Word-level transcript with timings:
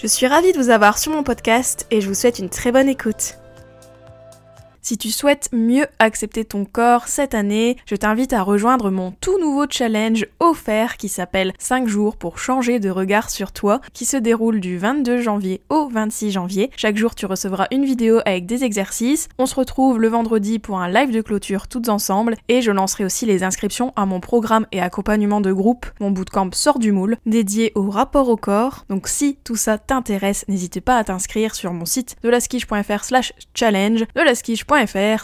Je 0.00 0.06
suis 0.06 0.26
ravie 0.26 0.52
de 0.52 0.58
vous 0.58 0.70
avoir 0.70 0.96
sur 0.96 1.12
mon 1.12 1.22
podcast 1.22 1.86
et 1.90 2.00
je 2.00 2.08
vous 2.08 2.14
souhaite 2.14 2.38
une 2.38 2.48
très 2.48 2.72
bonne 2.72 2.88
écoute. 2.88 3.39
Si 4.82 4.96
tu 4.96 5.10
souhaites 5.10 5.50
mieux 5.52 5.84
accepter 5.98 6.46
ton 6.46 6.64
corps 6.64 7.06
cette 7.06 7.34
année, 7.34 7.76
je 7.84 7.96
t'invite 7.96 8.32
à 8.32 8.42
rejoindre 8.42 8.90
mon 8.90 9.12
tout 9.12 9.38
nouveau 9.38 9.66
challenge 9.68 10.26
offert 10.40 10.96
qui 10.96 11.10
s'appelle 11.10 11.52
5 11.58 11.86
jours 11.86 12.16
pour 12.16 12.38
changer 12.38 12.80
de 12.80 12.88
regard 12.88 13.28
sur 13.28 13.52
toi, 13.52 13.82
qui 13.92 14.06
se 14.06 14.16
déroule 14.16 14.58
du 14.58 14.78
22 14.78 15.20
janvier 15.20 15.60
au 15.68 15.88
26 15.88 16.30
janvier. 16.30 16.70
Chaque 16.76 16.96
jour, 16.96 17.14
tu 17.14 17.26
recevras 17.26 17.66
une 17.70 17.84
vidéo 17.84 18.20
avec 18.24 18.46
des 18.46 18.64
exercices. 18.64 19.28
On 19.38 19.44
se 19.44 19.54
retrouve 19.54 20.00
le 20.00 20.08
vendredi 20.08 20.58
pour 20.58 20.80
un 20.80 20.88
live 20.88 21.12
de 21.12 21.20
clôture 21.20 21.68
toutes 21.68 21.90
ensemble 21.90 22.36
et 22.48 22.62
je 22.62 22.72
lancerai 22.72 23.04
aussi 23.04 23.26
les 23.26 23.42
inscriptions 23.42 23.92
à 23.96 24.06
mon 24.06 24.20
programme 24.20 24.66
et 24.72 24.80
accompagnement 24.80 25.42
de 25.42 25.52
groupe, 25.52 25.86
mon 26.00 26.10
bootcamp 26.10 26.50
sort 26.52 26.78
du 26.78 26.90
moule, 26.90 27.18
dédié 27.26 27.72
au 27.74 27.90
rapport 27.90 28.30
au 28.30 28.36
corps. 28.36 28.86
Donc 28.88 29.08
si 29.08 29.36
tout 29.44 29.56
ça 29.56 29.76
t'intéresse, 29.76 30.46
n'hésite 30.48 30.80
pas 30.80 30.96
à 30.96 31.04
t'inscrire 31.04 31.54
sur 31.54 31.74
mon 31.74 31.84
site 31.84 32.16
de 32.22 32.30
slash 33.02 33.32
challenge, 33.54 34.00
de 34.00 34.20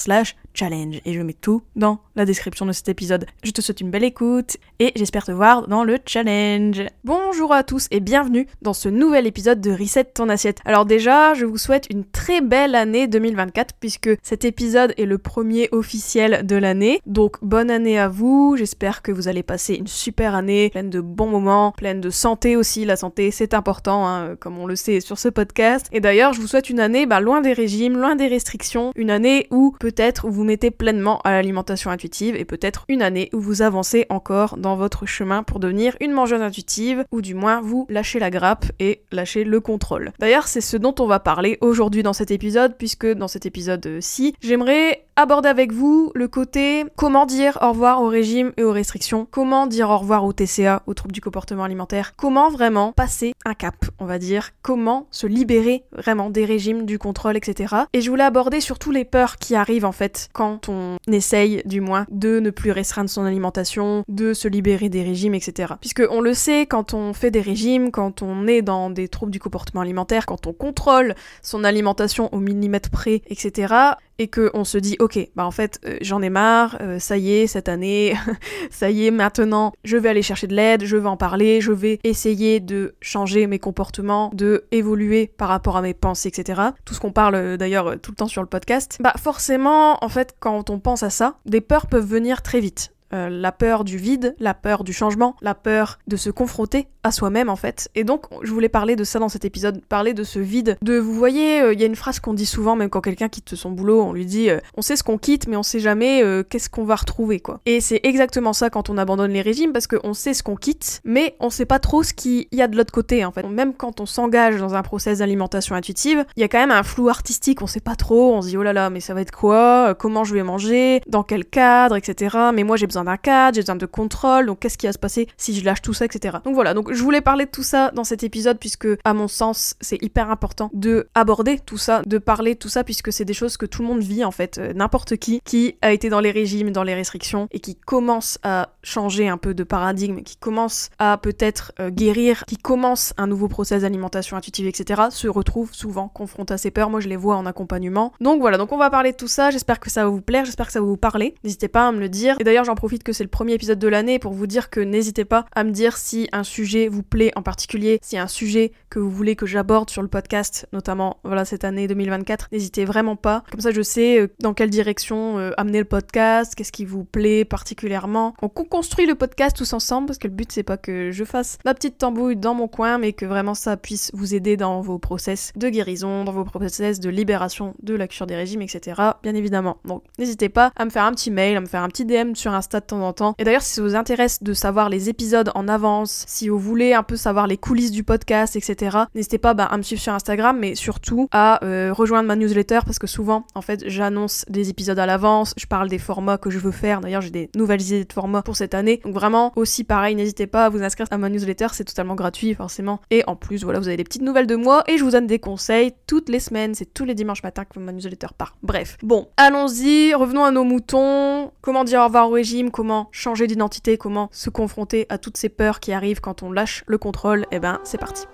slash 0.01 0.35
challenge 0.57 1.01
et 1.05 1.13
je 1.13 1.21
mets 1.21 1.35
tout 1.35 1.63
dans 1.77 2.01
la 2.17 2.25
description 2.25 2.67
de 2.67 2.73
cet 2.73 2.89
épisode. 2.89 3.27
Je 3.45 3.51
te 3.51 3.61
souhaite 3.61 3.81
une 3.81 3.91
belle 3.91 4.05
écoute 4.05 4.57
et 4.79 4.93
j'espère 4.97 5.25
te 5.25 5.33
voir 5.33 5.69
dans 5.69 5.85
le 5.85 5.99
challenge. 6.07 6.83
Bonjour 7.05 7.53
à 7.53 7.63
tous 7.63 7.87
et 7.91 8.01
bienvenue 8.01 8.47
dans 8.63 8.73
ce 8.73 8.89
nouvel 8.89 9.27
épisode 9.27 9.61
de 9.61 9.71
Reset 9.71 10.05
ton 10.05 10.29
assiette. 10.29 10.61
Alors 10.65 10.87
déjà, 10.87 11.35
je 11.35 11.45
vous 11.45 11.59
souhaite 11.59 11.87
une 11.91 12.05
très 12.05 12.41
belle 12.41 12.75
année 12.75 13.07
2024 13.07 13.75
puisque 13.79 14.11
cet 14.23 14.45
épisode 14.45 14.95
est 14.97 15.05
le 15.05 15.19
premier 15.19 15.69
officiel 15.73 16.47
de 16.47 16.57
l'année. 16.57 17.01
Donc 17.07 17.37
bonne 17.43 17.71
année 17.71 17.99
à 17.99 18.09
vous, 18.09 18.57
j'espère 18.57 19.03
que 19.03 19.13
vous 19.13 19.29
allez 19.29 19.43
passer 19.43 19.75
une 19.75 19.87
super 19.87 20.35
année 20.35 20.71
pleine 20.71 20.91
de 20.91 21.01
bons 21.01 21.29
moments, 21.29 21.73
pleine 21.73 22.01
de 22.01 22.11
santé 22.11 22.57
aussi. 22.57 22.85
La 22.85 22.97
santé 22.97 23.31
c'est 23.31 23.53
important 23.53 24.07
hein, 24.09 24.37
comme 24.37 24.59
on 24.59 24.67
le 24.67 24.77
sait 24.77 25.01
sur 25.01 25.19
ce 25.19 25.29
podcast. 25.29 25.87
Et 25.93 26.01
d'ailleurs, 26.01 26.33
je 26.33 26.41
vous 26.41 26.47
souhaite 26.47 26.71
une 26.71 26.81
année 26.81 27.05
bah, 27.05 27.21
loin 27.21 27.43
des 27.43 27.53
régimes, 27.53 27.99
loin 27.99 28.17
des 28.17 28.27
restrictions, 28.27 28.93
une 28.97 29.11
année 29.11 29.47
où 29.51 29.75
peut-être 29.79 30.29
vous 30.29 30.46
mettez 30.47 30.71
pleinement 30.71 31.21
à 31.25 31.33
l'alimentation 31.33 31.91
intuitive 31.91 32.37
et 32.37 32.45
peut-être 32.45 32.85
une 32.89 33.03
année 33.03 33.29
où 33.33 33.41
vous 33.41 33.63
avancez 33.63 34.07
encore 34.09 34.57
dans 34.57 34.77
votre 34.77 35.05
chemin 35.07 35.43
pour 35.43 35.61
devenir 35.61 35.97
une 36.01 36.13
mangeuse 36.13 36.41
intuitive 36.41 37.05
ou 37.13 37.21
du 37.21 37.35
moins 37.35 37.61
vous 37.61 37.87
lâchez 37.91 38.19
la 38.19 38.31
grappe 38.31 38.67
et 38.79 39.03
lâchez 39.13 39.45
le 39.45 39.61
contrôle. 39.61 40.13
D'ailleurs, 40.19 40.49
c'est 40.49 40.61
ce 40.61 40.77
dont 40.77 40.95
on 40.99 41.07
va 41.07 41.21
parler 41.21 41.59
aujourd'hui 41.61 42.03
dans 42.03 42.13
cet 42.13 42.31
épisode 42.31 42.77
puisque 42.79 43.07
dans 43.07 43.29
cet 43.29 43.47
épisode-ci, 43.47 44.35
j'aimerais 44.41 45.06
aborder 45.17 45.49
avec 45.49 45.73
vous 45.73 46.13
le 46.15 46.29
côté 46.29 46.85
comment 46.95 47.25
dire 47.25 47.59
au 47.63 47.71
revoir 47.71 48.03
au 48.03 48.09
régime 48.09 48.53
et 48.59 48.63
aux 48.63 48.73
restrictions, 48.73 49.27
comment 49.31 49.67
dire 49.67 49.89
au 49.89 49.97
revoir 49.97 50.25
au 50.25 50.35
TCA, 50.35 50.83
aux 50.87 50.93
troubles 50.93 51.15
du 51.15 51.23
comportement 51.23 51.65
alimentaire, 51.65 52.13
comment 52.17 52.51
vraiment 52.51 52.93
passer 52.93 53.33
un 53.47 53.55
cap, 53.55 53.75
on 53.99 54.05
va 54.05 54.19
dire, 54.19 54.51
comment 54.61 55.07
se 55.11 55.27
libérer 55.27 55.85
vraiment 55.93 56.29
des 56.29 56.45
régimes, 56.45 56.85
du 56.85 56.99
contrôle, 56.99 57.37
etc. 57.37 57.75
Et 57.95 58.03
je 58.03 58.11
voulais 58.11 58.25
aborder 58.25 58.61
surtout 58.61 58.91
les 58.91 59.07
peurs 59.07 59.37
qui 59.37 59.55
arrivent 59.55 59.87
en 59.87 59.93
fait 59.93 60.29
quand 60.35 60.69
on 60.69 60.99
essaye 61.11 61.63
du 61.65 61.81
moins 61.81 62.07
de 62.11 62.39
ne 62.39 62.51
plus 62.51 62.71
restreindre 62.71 63.09
son 63.09 63.25
alimentation, 63.25 64.05
de 64.09 64.35
se 64.35 64.49
libérer 64.49 64.91
des 64.91 65.03
régimes, 65.03 65.35
etc. 65.35 65.75
Puisque 65.81 66.03
on 66.11 66.21
le 66.21 66.35
sait, 66.35 66.67
quand 66.67 66.93
on 66.93 67.15
fait 67.15 67.31
des 67.31 67.41
régimes, 67.41 67.91
quand 67.91 68.21
on 68.21 68.47
est 68.47 68.61
dans 68.61 68.91
des 68.91 69.09
troubles 69.09 69.33
du 69.33 69.41
comportement 69.41 69.81
alimentaire, 69.81 70.27
quand 70.27 70.47
on 70.47 70.53
contrôle 70.53 71.15
son 71.43 71.65
alimentation 71.65 72.29
au 72.35 72.39
millimètre 72.39 72.91
près, 72.91 73.23
etc., 73.29 73.95
et 74.19 74.29
que 74.29 74.51
on 74.55 74.65
se 74.65 74.79
dit 74.79 74.97
ok 74.99 75.19
bah 75.35 75.45
en 75.45 75.51
fait 75.51 75.81
euh, 75.85 75.99
j'en 76.01 76.23
ai 76.23 76.31
marre 76.31 76.79
euh, 76.81 76.99
ça 76.99 77.17
y 77.17 77.33
est 77.33 77.47
cette 77.47 77.69
année 77.69 78.15
ça 78.71 78.91
y 78.91 79.07
est 79.07 79.11
maintenant 79.11 79.73
je 79.85 79.97
vais 79.97 80.09
aller 80.09 80.23
chercher 80.23 80.47
de 80.47 80.55
l'aide 80.55 80.85
je 80.85 80.97
vais 80.97 81.09
en 81.09 81.17
parler 81.17 81.61
je 81.61 81.73
vais 81.73 81.99
essayer 82.05 82.61
de 82.61 82.95
changer 83.01 83.47
mes 83.47 83.59
comportements 83.59 84.31
de 84.35 84.65
évoluer 84.73 85.33
par 85.37 85.49
rapport 85.49 85.77
à 85.77 85.83
mes 85.83 85.95
pensées 85.95 86.29
etc 86.29 86.63
tout 86.85 86.95
ce 86.95 87.01
qu'on 87.01 87.13
parle 87.13 87.35
euh, 87.35 87.57
d'ailleurs 87.57 88.01
tout 88.01 88.11
le 88.11 88.17
temps 88.17 88.29
sur 88.29 88.43
le 88.43 88.49
podcast. 88.49 88.99
Bah 89.01 89.15
forcément 89.19 90.03
en 90.05 90.09
fait 90.09 90.35
quand 90.39 90.71
on 90.71 90.79
pense 90.79 91.03
à 91.03 91.11
ça 91.11 91.39
des 91.47 91.61
peurs 91.61 91.87
peuvent 91.87 92.07
venir 92.07 92.43
très 92.43 92.61
vite 92.61 92.96
la 93.13 93.53
peur 93.53 93.85
du 93.85 93.99
vide, 93.99 94.35
la 94.39 94.55
peur 94.55 94.85
du 94.85 94.93
changement, 94.93 95.37
la 95.41 95.55
peur 95.55 95.99
de 96.07 96.17
se 96.17 96.31
confronter 96.31 96.89
à 97.07 97.13
soi-même 97.13 97.49
en 97.49 97.57
fait. 97.57 97.89
Et 97.95 98.05
donc 98.05 98.25
je 98.43 98.51
voulais 98.53 98.69
parler 98.69 98.97
de 98.97 99.05
ça 99.05 99.19
dans 99.19 99.29
cet 99.29 99.45
épisode, 99.45 99.83
parler 99.85 100.13
de 100.13 100.25
ce 100.25 100.39
vide. 100.39 100.77
De 100.83 100.99
vous 100.99 101.15
voyez, 101.15 101.63
euh, 101.63 101.73
il 101.73 101.81
y 101.81 101.83
a 101.85 101.87
une 101.87 101.97
phrase 101.97 102.21
qu'on 102.21 102.35
dit 102.35 102.47
souvent, 102.47 102.77
même 102.77 102.91
quand 102.91 103.01
quelqu'un 103.01 103.29
quitte 103.29 103.55
son 103.55 103.71
boulot, 103.71 104.03
on 104.03 104.13
lui 104.13 104.27
dit 104.27 104.51
euh, 104.51 104.59
on 104.77 104.83
sait 104.83 104.97
ce 104.97 105.05
qu'on 105.05 105.19
quitte, 105.19 105.47
mais 105.47 105.57
on 105.57 105.63
sait 105.63 105.81
jamais 105.81 106.23
euh, 106.23 106.43
qu'est-ce 106.43 106.69
qu'on 106.69 106.85
va 106.85 106.97
retrouver 106.97 107.41
quoi. 107.41 107.61
Et 107.65 107.81
c'est 107.81 108.01
exactement 108.03 108.53
ça 108.53 108.71
quand 108.71 108.91
on 108.91 108.99
abandonne 108.99 109.33
les 109.33 109.43
régimes, 109.43 109.73
parce 109.73 109.87
qu'on 109.87 110.15
sait 110.15 110.35
ce 110.35 110.43
qu'on 110.43 110.57
quitte, 110.57 111.01
mais 111.05 111.37
on 111.41 111.51
sait 111.51 111.65
pas 111.65 111.79
trop 111.79 112.03
ce 112.03 112.13
qu'il 112.13 112.47
y 112.53 112.61
a 112.61 112.69
de 112.69 112.77
l'autre 112.77 112.93
côté 112.93 113.25
en 113.25 113.31
fait. 113.31 113.47
Même 113.47 113.73
quand 113.75 114.01
on 114.01 114.07
s'engage 114.07 114.57
dans 114.57 114.75
un 114.75 114.83
process 114.83 115.19
d'alimentation 115.19 115.75
intuitive, 115.75 116.25
il 116.37 116.41
y 116.41 116.45
a 116.45 116.49
quand 116.49 116.59
même 116.59 116.73
un 116.73 116.83
flou 116.83 117.09
artistique, 117.09 117.63
on 117.63 117.67
sait 117.67 117.81
pas 117.81 117.95
trop, 117.95 118.35
on 118.35 118.43
se 118.43 118.49
dit 118.49 118.57
oh 118.57 118.63
là 118.63 118.73
là, 118.73 118.91
mais 118.91 119.01
ça 119.01 119.15
va 119.15 119.21
être 119.21 119.31
quoi 119.31 119.95
Comment 119.95 120.25
je 120.25 120.35
vais 120.35 120.43
manger 120.43 121.01
Dans 121.07 121.23
quel 121.23 121.45
cadre, 121.45 121.97
etc. 121.97 122.37
Mais 122.53 122.65
moi 122.65 122.77
j'ai 122.77 122.87
d'un 123.05 123.17
cadre, 123.17 123.55
j'ai 123.55 123.63
besoin 123.63 123.77
de 123.77 123.87
contrôle, 123.87 124.47
donc 124.47 124.61
qu'est-ce 124.61 124.79
qui 124.79 124.87
va 124.87 124.93
se 124.93 124.99
passer 124.99 125.29
si 125.37 125.55
je 125.55 125.65
lâche 125.65 125.83
tout 125.83 125.95
ça, 125.95 126.05
etc. 126.05 126.39
Donc 126.45 126.55
voilà, 126.55 126.75
donc 126.75 126.93
je 126.93 127.03
voulais 127.03 127.21
parler 127.21 127.47
de 127.47 127.51
tout 127.51 127.63
ça 127.63 127.91
dans 127.93 128.05
cet 128.05 128.23
épisode 128.23 128.59
puisque, 128.59 128.89
à 129.05 129.15
mon 129.15 129.29
sens, 129.29 129.75
c'est 129.81 130.03
hyper 130.03 130.31
important 130.31 130.71
de 130.73 131.09
aborder 131.15 131.59
tout 131.59 131.79
ça, 131.79 132.03
de 132.07 132.19
parler 132.19 132.55
de 132.55 132.59
tout 132.59 132.69
ça 132.69 132.85
puisque 132.85 133.13
c'est 133.13 133.25
des 133.25 133.35
choses 133.35 133.57
que 133.57 133.67
tout 133.67 133.83
le 133.83 133.89
monde 133.89 134.01
vit 134.01 134.25
en 134.25 134.31
fait, 134.31 134.59
euh, 134.59 134.73
n'importe 134.73 135.17
qui 135.17 135.41
qui 135.45 135.77
a 135.83 135.93
été 135.93 136.09
dans 136.09 136.21
les 136.21 136.31
régimes, 136.31 136.71
dans 136.71 136.83
les 136.83 136.95
restrictions 136.95 137.49
et 137.51 137.61
qui 137.61 137.77
commence 137.77 138.39
à 138.43 138.71
changer 138.83 139.29
un 139.29 139.37
peu 139.37 139.55
de 139.55 139.65
paradigme, 139.65 140.23
qui 140.23 140.37
commence 140.37 140.91
à 140.99 141.19
peut-être 141.19 141.73
euh, 141.81 141.91
guérir, 141.91 142.45
qui 142.47 142.57
commence 142.57 143.13
un 143.17 143.27
nouveau 143.27 143.49
process 143.49 143.83
d'alimentation 143.83 144.37
intuitive, 144.37 144.67
etc., 144.67 145.03
se 145.11 145.29
retrouve 145.29 145.75
souvent 145.75 146.09
confronté 146.09 146.55
à 146.55 146.59
ces 146.59 146.71
peurs. 146.71 146.91
Moi, 146.91 147.01
je 147.01 147.09
les 147.09 147.17
vois 147.17 147.37
en 147.37 147.47
accompagnement. 147.47 148.13
Donc 148.21 148.41
voilà, 148.41 148.59
donc 148.59 148.73
on 148.73 148.79
va 148.79 148.91
parler 148.91 149.13
de 149.13 149.17
tout 149.17 149.29
ça. 149.29 149.51
J'espère 149.51 149.81
que 149.81 149.91
ça 149.91 150.05
va 150.05 150.11
vous 150.11 150.21
plaire, 150.21 150.45
j'espère 150.45 150.67
que 150.67 150.73
ça 150.73 150.81
va 150.81 150.87
vous 150.87 150.97
parler. 150.97 151.35
N'hésitez 151.45 151.69
pas 151.69 151.89
à 151.89 151.93
me 151.93 152.01
le 152.01 152.09
dire. 152.09 152.37
Et 152.39 152.45
d'ailleurs, 152.45 152.65
j'en 152.65 152.75
profite 152.75 152.86
que 153.05 153.13
c'est 153.13 153.25
le 153.25 153.31
premier 153.31 153.55
épisode 153.55 153.79
de 153.79 153.89
l'année 153.89 154.19
pour 154.19 154.33
vous 154.33 154.47
dire 154.47 154.71
que 154.71 154.81
n'hésitez 154.81 155.25
pas 155.25 155.45
à 155.55 155.65
me 155.65 155.71
dire 155.71 155.97
si 155.97 156.29
un 156.33 156.45
sujet 156.45 156.89
vous 156.89 157.03
plaît 157.03 157.33
en 157.37 157.43
particulier, 157.43 158.01
a 158.15 158.23
un 158.23 158.29
sujet 158.29 158.73
que 158.89 158.99
vous 158.99 159.11
voulez 159.11 159.37
que 159.37 159.45
j'aborde 159.45 159.91
sur 159.91 160.03
le 160.03 160.09
podcast, 160.09 160.67
notamment 160.73 161.19
voilà 161.25 161.45
cette 161.45 161.65
année 161.65 161.87
2024, 161.89 162.49
n'hésitez 162.53 162.85
vraiment 162.85 163.17
pas. 163.17 163.43
Comme 163.51 163.61
ça 163.61 163.73
je 163.73 163.83
sais 163.83 164.21
euh, 164.21 164.29
dans 164.41 164.55
quelle 164.55 164.71
direction 164.71 165.39
euh, 165.39 165.51
amener 165.57 165.79
le 165.81 165.85
podcast, 165.85 166.55
qu'est-ce 166.55 166.73
qui 166.73 166.85
vous 166.85 167.05
plaît 167.05 167.45
particulièrement. 167.45 168.35
On 168.41 168.49
construit 168.49 169.07
le 169.07 169.15
podcast 169.15 169.57
tous 169.57 169.73
ensemble 169.73 170.07
parce 170.07 170.19
que 170.19 170.29
le 170.29 170.35
but 170.35 170.51
c'est 170.51 170.63
pas 170.63 170.77
que 170.77 171.11
je 171.11 171.25
fasse 171.25 171.59
ma 171.65 171.75
petite 171.75 171.99
tambouille 171.99 172.37
dans 172.37 172.55
mon 172.55 172.69
coin, 172.69 172.99
mais 172.99 173.13
que 173.13 173.27
vraiment 173.27 173.55
ça 173.55 173.77
puisse 173.77 174.11
vous 174.15 174.35
aider 174.35 174.57
dans 174.57 174.81
vos 174.81 174.99
process 174.99 175.53
de 175.57 175.69
guérison, 175.69 176.25
dans 176.25 176.33
vos 176.33 176.45
process 176.45 177.01
de 177.01 177.11
libération 177.11 177.75
de 177.83 177.95
la 177.95 178.09
cure 178.09 178.27
des 178.27 178.37
régimes, 178.37 178.63
etc. 178.63 179.01
Bien 179.23 179.35
évidemment. 179.35 179.79
Donc 179.85 180.03
n'hésitez 180.19 180.49
pas 180.49 180.73
à 180.77 180.85
me 180.85 180.91
faire 180.91 181.05
un 181.05 181.13
petit 181.13 181.31
mail, 181.31 181.57
à 181.57 181.61
me 181.61 181.67
faire 181.67 181.83
un 181.83 181.89
petit 181.89 182.05
DM 182.05 182.35
sur 182.35 182.55
De 182.81 182.87
temps 182.87 183.03
en 183.03 183.13
temps. 183.13 183.35
Et 183.39 183.45
d'ailleurs 183.45 183.63
si 183.63 183.75
ça 183.75 183.83
vous 183.83 183.95
intéresse 183.95 184.43
de 184.43 184.53
savoir 184.53 184.89
les 184.91 185.09
épisodes 185.09 185.51
en 185.55 185.69
avance, 185.69 186.25
si 186.27 186.49
vous 186.49 186.59
voulez 186.59 186.93
un 186.93 187.03
peu 187.03 187.17
savoir 187.17 187.47
les 187.47 187.57
coulisses 187.57 187.91
du 187.91 188.05
podcast, 188.05 188.57
etc. 188.57 188.99
N'hésitez 189.15 189.39
pas 189.39 189.55
bah, 189.55 189.65
à 189.65 189.77
me 189.77 189.83
suivre 189.83 190.03
sur 190.03 190.13
Instagram, 190.13 190.59
mais 190.59 190.75
surtout 190.75 191.29
à 191.33 191.65
euh, 191.65 191.93
rejoindre 191.93 192.29
ma 192.29 192.37
newsletter 192.37 192.81
parce 192.85 192.99
que 192.99 193.07
souvent, 193.07 193.47
en 193.55 193.63
fait, 193.63 193.85
j'annonce 193.87 194.45
des 194.49 194.71
épisodes 194.71 194.99
à 194.99 195.07
l'avance, 195.07 195.55
je 195.57 195.67
parle 195.67 195.89
des 195.89 195.99
formats 195.99 196.39
que 196.39 196.51
je 196.51 196.59
veux 196.59 196.71
faire. 196.71 197.01
D'ailleurs, 197.01 197.23
j'ai 197.23 197.31
des 197.31 197.51
nouvelles 197.57 197.83
idées 197.83 198.05
de 198.05 198.13
formats 198.13 198.43
pour 198.43 198.57
cette 198.57 198.75
année. 198.75 199.01
Donc 199.05 199.15
vraiment, 199.15 199.53
aussi 199.57 199.85
pareil, 199.85 200.15
n'hésitez 200.15 200.47
pas 200.47 200.67
à 200.67 200.69
vous 200.69 200.83
inscrire 200.83 201.07
à 201.11 201.19
ma 201.19 201.29
newsletter, 201.29 201.69
c'est 201.73 201.85
totalement 201.85 202.15
gratuit 202.15 202.55
forcément. 202.55 203.01
Et 203.11 203.23
en 203.27 203.37
plus, 203.37 203.65
voilà, 203.65 203.79
vous 203.79 203.89
avez 203.89 203.97
des 203.97 204.05
petites 204.05 204.23
nouvelles 204.23 204.47
de 204.47 204.57
moi 204.57 204.85
et 204.89 204.99
je 204.99 205.05
vous 205.05 205.13
donne 205.13 205.27
des 205.27 205.39
conseils 205.39 205.93
toutes 206.07 206.29
les 206.29 206.41
semaines. 206.41 206.75
C'est 206.75 206.93
tous 206.93 207.05
les 207.05 207.15
dimanches 207.15 207.43
matin 207.43 207.65
que 207.65 207.79
ma 207.79 207.93
newsletter 207.93 208.29
part. 208.37 208.57
Bref, 208.63 208.97
bon, 209.03 209.29
allons-y, 209.37 210.15
revenons 210.15 210.45
à 210.45 210.51
nos 210.51 210.65
moutons. 210.65 211.51
Comment 211.61 211.85
dire 211.85 212.01
au 212.01 212.05
revoir 212.05 212.29
au 212.29 212.33
régime, 212.33 212.66
comment 212.71 213.09
changer 213.13 213.47
d'identité, 213.47 213.99
comment 213.99 214.29
se 214.33 214.51
confronter 214.51 215.07
à 215.09 215.19
toutes 215.19 215.37
ces 215.37 215.49
peurs 215.49 215.81
qui 215.81 215.93
arrivent 215.93 216.21
quand 216.21 216.43
on 216.43 216.53
lâche 216.53 216.85
le 216.87 216.99
contrôle. 216.99 217.43
Et 217.51 217.57
eh 217.57 217.61
ben, 217.61 217.81
c'est 217.85 217.99
parti. 217.99 218.27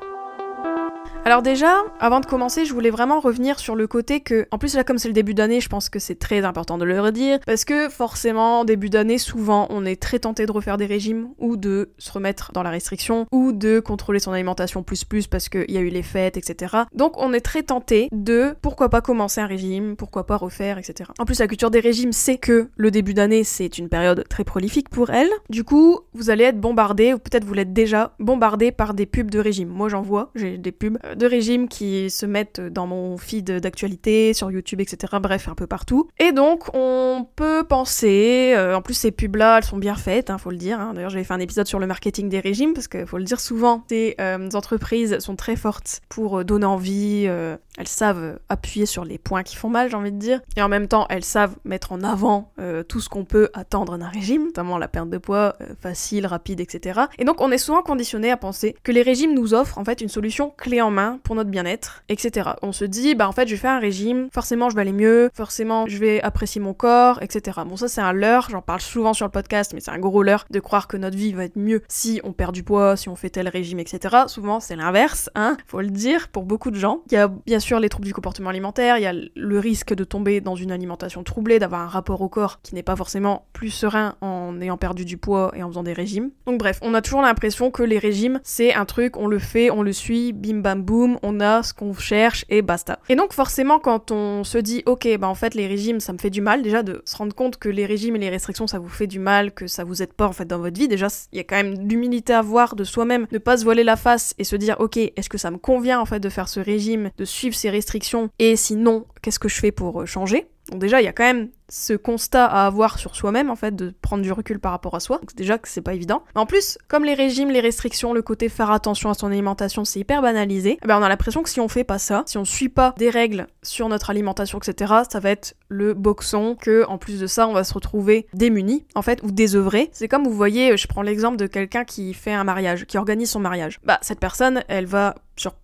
Alors 1.24 1.40
déjà, 1.40 1.84
avant 2.00 2.18
de 2.18 2.26
commencer, 2.26 2.64
je 2.64 2.74
voulais 2.74 2.90
vraiment 2.90 3.20
revenir 3.20 3.60
sur 3.60 3.76
le 3.76 3.86
côté 3.86 4.20
que, 4.20 4.48
en 4.50 4.58
plus 4.58 4.74
là 4.74 4.82
comme 4.82 4.98
c'est 4.98 5.06
le 5.06 5.14
début 5.14 5.34
d'année, 5.34 5.60
je 5.60 5.68
pense 5.68 5.88
que 5.88 6.00
c'est 6.00 6.16
très 6.18 6.44
important 6.44 6.78
de 6.78 6.84
le 6.84 7.00
redire, 7.00 7.38
parce 7.46 7.64
que 7.64 7.88
forcément, 7.88 8.64
début 8.64 8.90
d'année, 8.90 9.18
souvent, 9.18 9.68
on 9.70 9.84
est 9.84 10.02
très 10.02 10.18
tenté 10.18 10.46
de 10.46 10.52
refaire 10.52 10.78
des 10.78 10.86
régimes, 10.86 11.28
ou 11.38 11.56
de 11.56 11.90
se 11.96 12.10
remettre 12.10 12.50
dans 12.52 12.64
la 12.64 12.70
restriction, 12.70 13.26
ou 13.30 13.52
de 13.52 13.78
contrôler 13.78 14.18
son 14.18 14.32
alimentation 14.32 14.82
plus 14.82 15.04
plus 15.04 15.28
parce 15.28 15.48
qu'il 15.48 15.70
y 15.70 15.76
a 15.76 15.80
eu 15.80 15.90
les 15.90 16.02
fêtes, 16.02 16.36
etc. 16.36 16.74
Donc 16.92 17.12
on 17.16 17.32
est 17.32 17.40
très 17.40 17.62
tenté 17.62 18.08
de, 18.10 18.56
pourquoi 18.60 18.88
pas 18.88 19.00
commencer 19.00 19.40
un 19.40 19.46
régime, 19.46 19.94
pourquoi 19.94 20.26
pas 20.26 20.36
refaire, 20.36 20.76
etc. 20.76 21.08
En 21.20 21.24
plus, 21.24 21.38
la 21.38 21.46
culture 21.46 21.70
des 21.70 21.80
régimes 21.80 22.12
sait 22.12 22.38
que 22.38 22.68
le 22.76 22.90
début 22.90 23.14
d'année, 23.14 23.44
c'est 23.44 23.78
une 23.78 23.88
période 23.88 24.24
très 24.28 24.42
prolifique 24.42 24.88
pour 24.88 25.10
elle. 25.10 25.30
Du 25.50 25.62
coup, 25.62 26.00
vous 26.14 26.30
allez 26.30 26.44
être 26.44 26.60
bombardé, 26.60 27.14
ou 27.14 27.18
peut-être 27.18 27.44
vous 27.44 27.54
l'êtes 27.54 27.72
déjà, 27.72 28.16
bombardé 28.18 28.72
par 28.72 28.92
des 28.92 29.06
pubs 29.06 29.30
de 29.30 29.38
régime. 29.38 29.68
Moi 29.68 29.88
j'en 29.88 30.02
vois, 30.02 30.32
j'ai 30.34 30.58
des 30.58 30.72
pubs 30.72 30.98
de 31.14 31.26
régime 31.26 31.68
qui 31.68 32.10
se 32.10 32.26
mettent 32.26 32.60
dans 32.60 32.86
mon 32.86 33.16
feed 33.18 33.50
d'actualité, 33.50 34.34
sur 34.34 34.50
YouTube, 34.50 34.80
etc. 34.80 35.14
Bref, 35.20 35.48
un 35.48 35.54
peu 35.54 35.66
partout. 35.66 36.08
Et 36.18 36.32
donc, 36.32 36.74
on 36.74 37.26
peut 37.36 37.64
penser, 37.64 38.52
euh, 38.56 38.76
en 38.76 38.82
plus 38.82 38.94
ces 38.94 39.10
pubs-là, 39.10 39.58
elles 39.58 39.64
sont 39.64 39.78
bien 39.78 39.94
faites, 39.94 40.30
hein, 40.30 40.38
faut 40.38 40.50
le 40.50 40.56
dire. 40.56 40.80
Hein. 40.80 40.92
D'ailleurs, 40.94 41.10
j'avais 41.10 41.24
fait 41.24 41.34
un 41.34 41.40
épisode 41.40 41.66
sur 41.66 41.78
le 41.78 41.86
marketing 41.86 42.28
des 42.28 42.40
régimes, 42.40 42.74
parce 42.74 42.88
que 42.88 43.04
faut 43.06 43.18
le 43.18 43.24
dire 43.24 43.40
souvent, 43.40 43.84
ces 43.88 44.14
euh, 44.20 44.48
entreprises 44.54 45.18
sont 45.18 45.36
très 45.36 45.56
fortes 45.56 46.00
pour 46.08 46.40
euh, 46.40 46.44
donner 46.44 46.66
envie, 46.66 47.24
elles 47.24 47.88
savent 47.88 48.38
appuyer 48.48 48.86
sur 48.86 49.04
les 49.04 49.18
points 49.18 49.42
qui 49.42 49.56
font 49.56 49.68
mal, 49.68 49.90
j'ai 49.90 49.96
envie 49.96 50.12
de 50.12 50.18
dire. 50.18 50.40
Et 50.56 50.62
en 50.62 50.68
même 50.68 50.88
temps, 50.88 51.06
elles 51.08 51.24
savent 51.24 51.56
mettre 51.64 51.92
en 51.92 52.02
avant 52.02 52.52
tout 52.88 53.00
ce 53.00 53.08
qu'on 53.08 53.24
peut 53.24 53.50
attendre 53.54 53.98
d'un 53.98 54.08
régime, 54.08 54.46
notamment 54.46 54.78
la 54.78 54.88
perte 54.88 55.10
de 55.10 55.18
poids 55.18 55.56
facile, 55.80 56.26
rapide, 56.26 56.60
etc. 56.60 57.02
Et 57.18 57.24
donc, 57.24 57.40
on 57.40 57.50
est 57.50 57.58
souvent 57.58 57.82
conditionné 57.82 58.30
à 58.30 58.36
penser 58.36 58.76
que 58.82 58.92
les 58.92 59.02
régimes 59.02 59.34
nous 59.34 59.54
offrent 59.54 59.78
en 59.78 59.84
fait 59.84 60.00
une 60.00 60.08
solution 60.08 60.52
clé 60.56 60.80
en 60.80 60.90
main 60.90 61.01
pour 61.22 61.34
notre 61.34 61.50
bien-être, 61.50 62.02
etc. 62.08 62.50
On 62.62 62.72
se 62.72 62.84
dit, 62.84 63.14
bah 63.14 63.28
en 63.28 63.32
fait, 63.32 63.46
je 63.46 63.54
vais 63.54 63.60
faire 63.60 63.72
un 63.72 63.78
régime, 63.78 64.28
forcément 64.32 64.70
je 64.70 64.74
vais 64.74 64.82
aller 64.82 64.92
mieux, 64.92 65.30
forcément 65.34 65.86
je 65.86 65.98
vais 65.98 66.20
apprécier 66.22 66.60
mon 66.60 66.74
corps, 66.74 67.22
etc. 67.22 67.60
Bon, 67.66 67.76
ça 67.76 67.88
c'est 67.88 68.00
un 68.00 68.12
leurre, 68.12 68.48
j'en 68.50 68.62
parle 68.62 68.80
souvent 68.80 69.12
sur 69.14 69.26
le 69.26 69.30
podcast, 69.32 69.72
mais 69.74 69.80
c'est 69.80 69.90
un 69.90 69.98
gros 69.98 70.22
leurre 70.22 70.46
de 70.50 70.60
croire 70.60 70.88
que 70.88 70.96
notre 70.96 71.16
vie 71.16 71.32
va 71.32 71.44
être 71.44 71.56
mieux 71.56 71.82
si 71.88 72.20
on 72.24 72.32
perd 72.32 72.54
du 72.54 72.62
poids, 72.62 72.96
si 72.96 73.08
on 73.08 73.16
fait 73.16 73.30
tel 73.30 73.48
régime, 73.48 73.78
etc. 73.78 74.16
Souvent 74.26 74.60
c'est 74.60 74.76
l'inverse, 74.76 75.30
hein, 75.34 75.56
faut 75.66 75.80
le 75.80 75.90
dire, 75.90 76.28
pour 76.28 76.44
beaucoup 76.44 76.70
de 76.70 76.76
gens. 76.76 77.02
Il 77.10 77.14
y 77.14 77.16
a 77.16 77.28
bien 77.28 77.60
sûr 77.60 77.80
les 77.80 77.88
troubles 77.88 78.06
du 78.06 78.14
comportement 78.14 78.50
alimentaire, 78.50 78.98
il 78.98 79.02
y 79.02 79.06
a 79.06 79.12
le 79.12 79.58
risque 79.58 79.94
de 79.94 80.04
tomber 80.04 80.40
dans 80.40 80.54
une 80.54 80.72
alimentation 80.72 81.22
troublée, 81.22 81.58
d'avoir 81.58 81.82
un 81.82 81.88
rapport 81.88 82.20
au 82.20 82.28
corps 82.28 82.60
qui 82.62 82.74
n'est 82.74 82.82
pas 82.82 82.96
forcément 82.96 83.46
plus 83.52 83.70
serein 83.70 84.14
en 84.20 84.60
ayant 84.60 84.76
perdu 84.76 85.04
du 85.04 85.16
poids 85.16 85.52
et 85.54 85.62
en 85.62 85.68
faisant 85.68 85.82
des 85.82 85.92
régimes. 85.92 86.30
Donc 86.46 86.58
bref, 86.58 86.78
on 86.82 86.94
a 86.94 87.02
toujours 87.02 87.22
l'impression 87.22 87.70
que 87.70 87.82
les 87.82 87.98
régimes, 87.98 88.40
c'est 88.42 88.74
un 88.74 88.84
truc, 88.84 89.16
on 89.16 89.26
le 89.26 89.38
fait, 89.38 89.70
on 89.70 89.82
le 89.82 89.92
suit, 89.92 90.32
bim 90.32 90.60
bam 90.60 90.82
boum, 90.82 90.91
on 91.22 91.40
a 91.40 91.62
ce 91.62 91.74
qu'on 91.74 91.94
cherche 91.94 92.44
et 92.48 92.62
basta. 92.62 92.98
Et 93.08 93.16
donc 93.16 93.32
forcément 93.32 93.78
quand 93.78 94.10
on 94.10 94.44
se 94.44 94.58
dit 94.58 94.82
ok 94.86 95.08
bah 95.18 95.28
en 95.28 95.34
fait 95.34 95.54
les 95.54 95.66
régimes 95.66 96.00
ça 96.00 96.12
me 96.12 96.18
fait 96.18 96.30
du 96.30 96.40
mal 96.40 96.62
déjà 96.62 96.82
de 96.82 97.02
se 97.04 97.16
rendre 97.16 97.34
compte 97.34 97.56
que 97.56 97.68
les 97.68 97.86
régimes 97.86 98.16
et 98.16 98.18
les 98.18 98.30
restrictions 98.30 98.66
ça 98.66 98.78
vous 98.78 98.88
fait 98.88 99.06
du 99.06 99.18
mal, 99.18 99.52
que 99.52 99.66
ça 99.66 99.84
vous 99.84 100.02
aide 100.02 100.12
pas 100.12 100.26
en 100.26 100.32
fait 100.32 100.44
dans 100.44 100.58
votre 100.58 100.78
vie, 100.78 100.88
déjà 100.88 101.08
il 101.32 101.38
y 101.38 101.40
a 101.40 101.44
quand 101.44 101.56
même 101.56 101.88
l'humilité 101.88 102.32
à 102.32 102.38
avoir 102.40 102.76
de 102.76 102.84
soi-même, 102.84 103.26
ne 103.32 103.38
pas 103.38 103.56
se 103.56 103.64
voiler 103.64 103.84
la 103.84 103.96
face 103.96 104.34
et 104.38 104.44
se 104.44 104.56
dire 104.56 104.76
ok 104.78 104.96
est-ce 104.96 105.28
que 105.28 105.38
ça 105.38 105.50
me 105.50 105.58
convient 105.58 106.00
en 106.00 106.06
fait 106.06 106.20
de 106.20 106.28
faire 106.28 106.48
ce 106.48 106.60
régime, 106.60 107.10
de 107.16 107.24
suivre 107.24 107.54
ces 107.54 107.70
restrictions 107.70 108.30
et 108.38 108.56
sinon 108.56 109.06
qu'est-ce 109.22 109.38
que 109.38 109.48
je 109.48 109.58
fais 109.58 109.72
pour 109.72 110.02
euh, 110.02 110.06
changer? 110.06 110.48
Donc 110.70 110.80
déjà, 110.80 111.00
il 111.00 111.04
y 111.04 111.08
a 111.08 111.12
quand 111.12 111.24
même 111.24 111.48
ce 111.68 111.94
constat 111.94 112.44
à 112.44 112.66
avoir 112.66 112.98
sur 112.98 113.16
soi-même, 113.16 113.50
en 113.50 113.56
fait, 113.56 113.74
de 113.74 113.94
prendre 114.02 114.22
du 114.22 114.30
recul 114.30 114.60
par 114.60 114.72
rapport 114.72 114.94
à 114.94 115.00
soi. 115.00 115.18
Donc 115.18 115.34
déjà 115.34 115.58
que 115.58 115.68
c'est 115.68 115.80
pas 115.80 115.94
évident. 115.94 116.22
Mais 116.34 116.40
en 116.40 116.46
plus, 116.46 116.78
comme 116.86 117.04
les 117.04 117.14
régimes, 117.14 117.50
les 117.50 117.60
restrictions, 117.60 118.12
le 118.12 118.22
côté 118.22 118.48
faire 118.48 118.70
attention 118.70 119.10
à 119.10 119.14
son 119.14 119.28
alimentation, 119.28 119.84
c'est 119.84 120.00
hyper 120.00 120.22
banalisé, 120.22 120.78
eh 120.82 120.86
ben 120.86 120.98
on 120.98 121.02
a 121.02 121.08
l'impression 121.08 121.42
que 121.42 121.48
si 121.48 121.60
on 121.60 121.68
fait 121.68 121.84
pas 121.84 121.98
ça, 121.98 122.24
si 122.26 122.36
on 122.36 122.44
suit 122.44 122.68
pas 122.68 122.94
des 122.98 123.10
règles 123.10 123.46
sur 123.62 123.88
notre 123.88 124.10
alimentation, 124.10 124.58
etc., 124.58 124.92
ça 125.08 125.18
va 125.18 125.30
être 125.30 125.56
le 125.68 125.94
boxon, 125.94 126.56
que 126.60 126.84
en 126.86 126.98
plus 126.98 127.18
de 127.18 127.26
ça, 127.26 127.48
on 127.48 127.52
va 127.54 127.64
se 127.64 127.72
retrouver 127.72 128.26
démuni, 128.34 128.84
en 128.94 129.02
fait, 129.02 129.22
ou 129.22 129.30
désœuvré. 129.30 129.88
C'est 129.92 130.08
comme 130.08 130.24
vous 130.24 130.32
voyez, 130.32 130.76
je 130.76 130.86
prends 130.86 131.02
l'exemple 131.02 131.38
de 131.38 131.46
quelqu'un 131.46 131.84
qui 131.84 132.12
fait 132.12 132.32
un 132.32 132.44
mariage, 132.44 132.84
qui 132.84 132.98
organise 132.98 133.30
son 133.30 133.40
mariage. 133.40 133.80
Bah, 133.82 133.98
cette 134.02 134.20
personne, 134.20 134.62
elle 134.68 134.86
va 134.86 135.14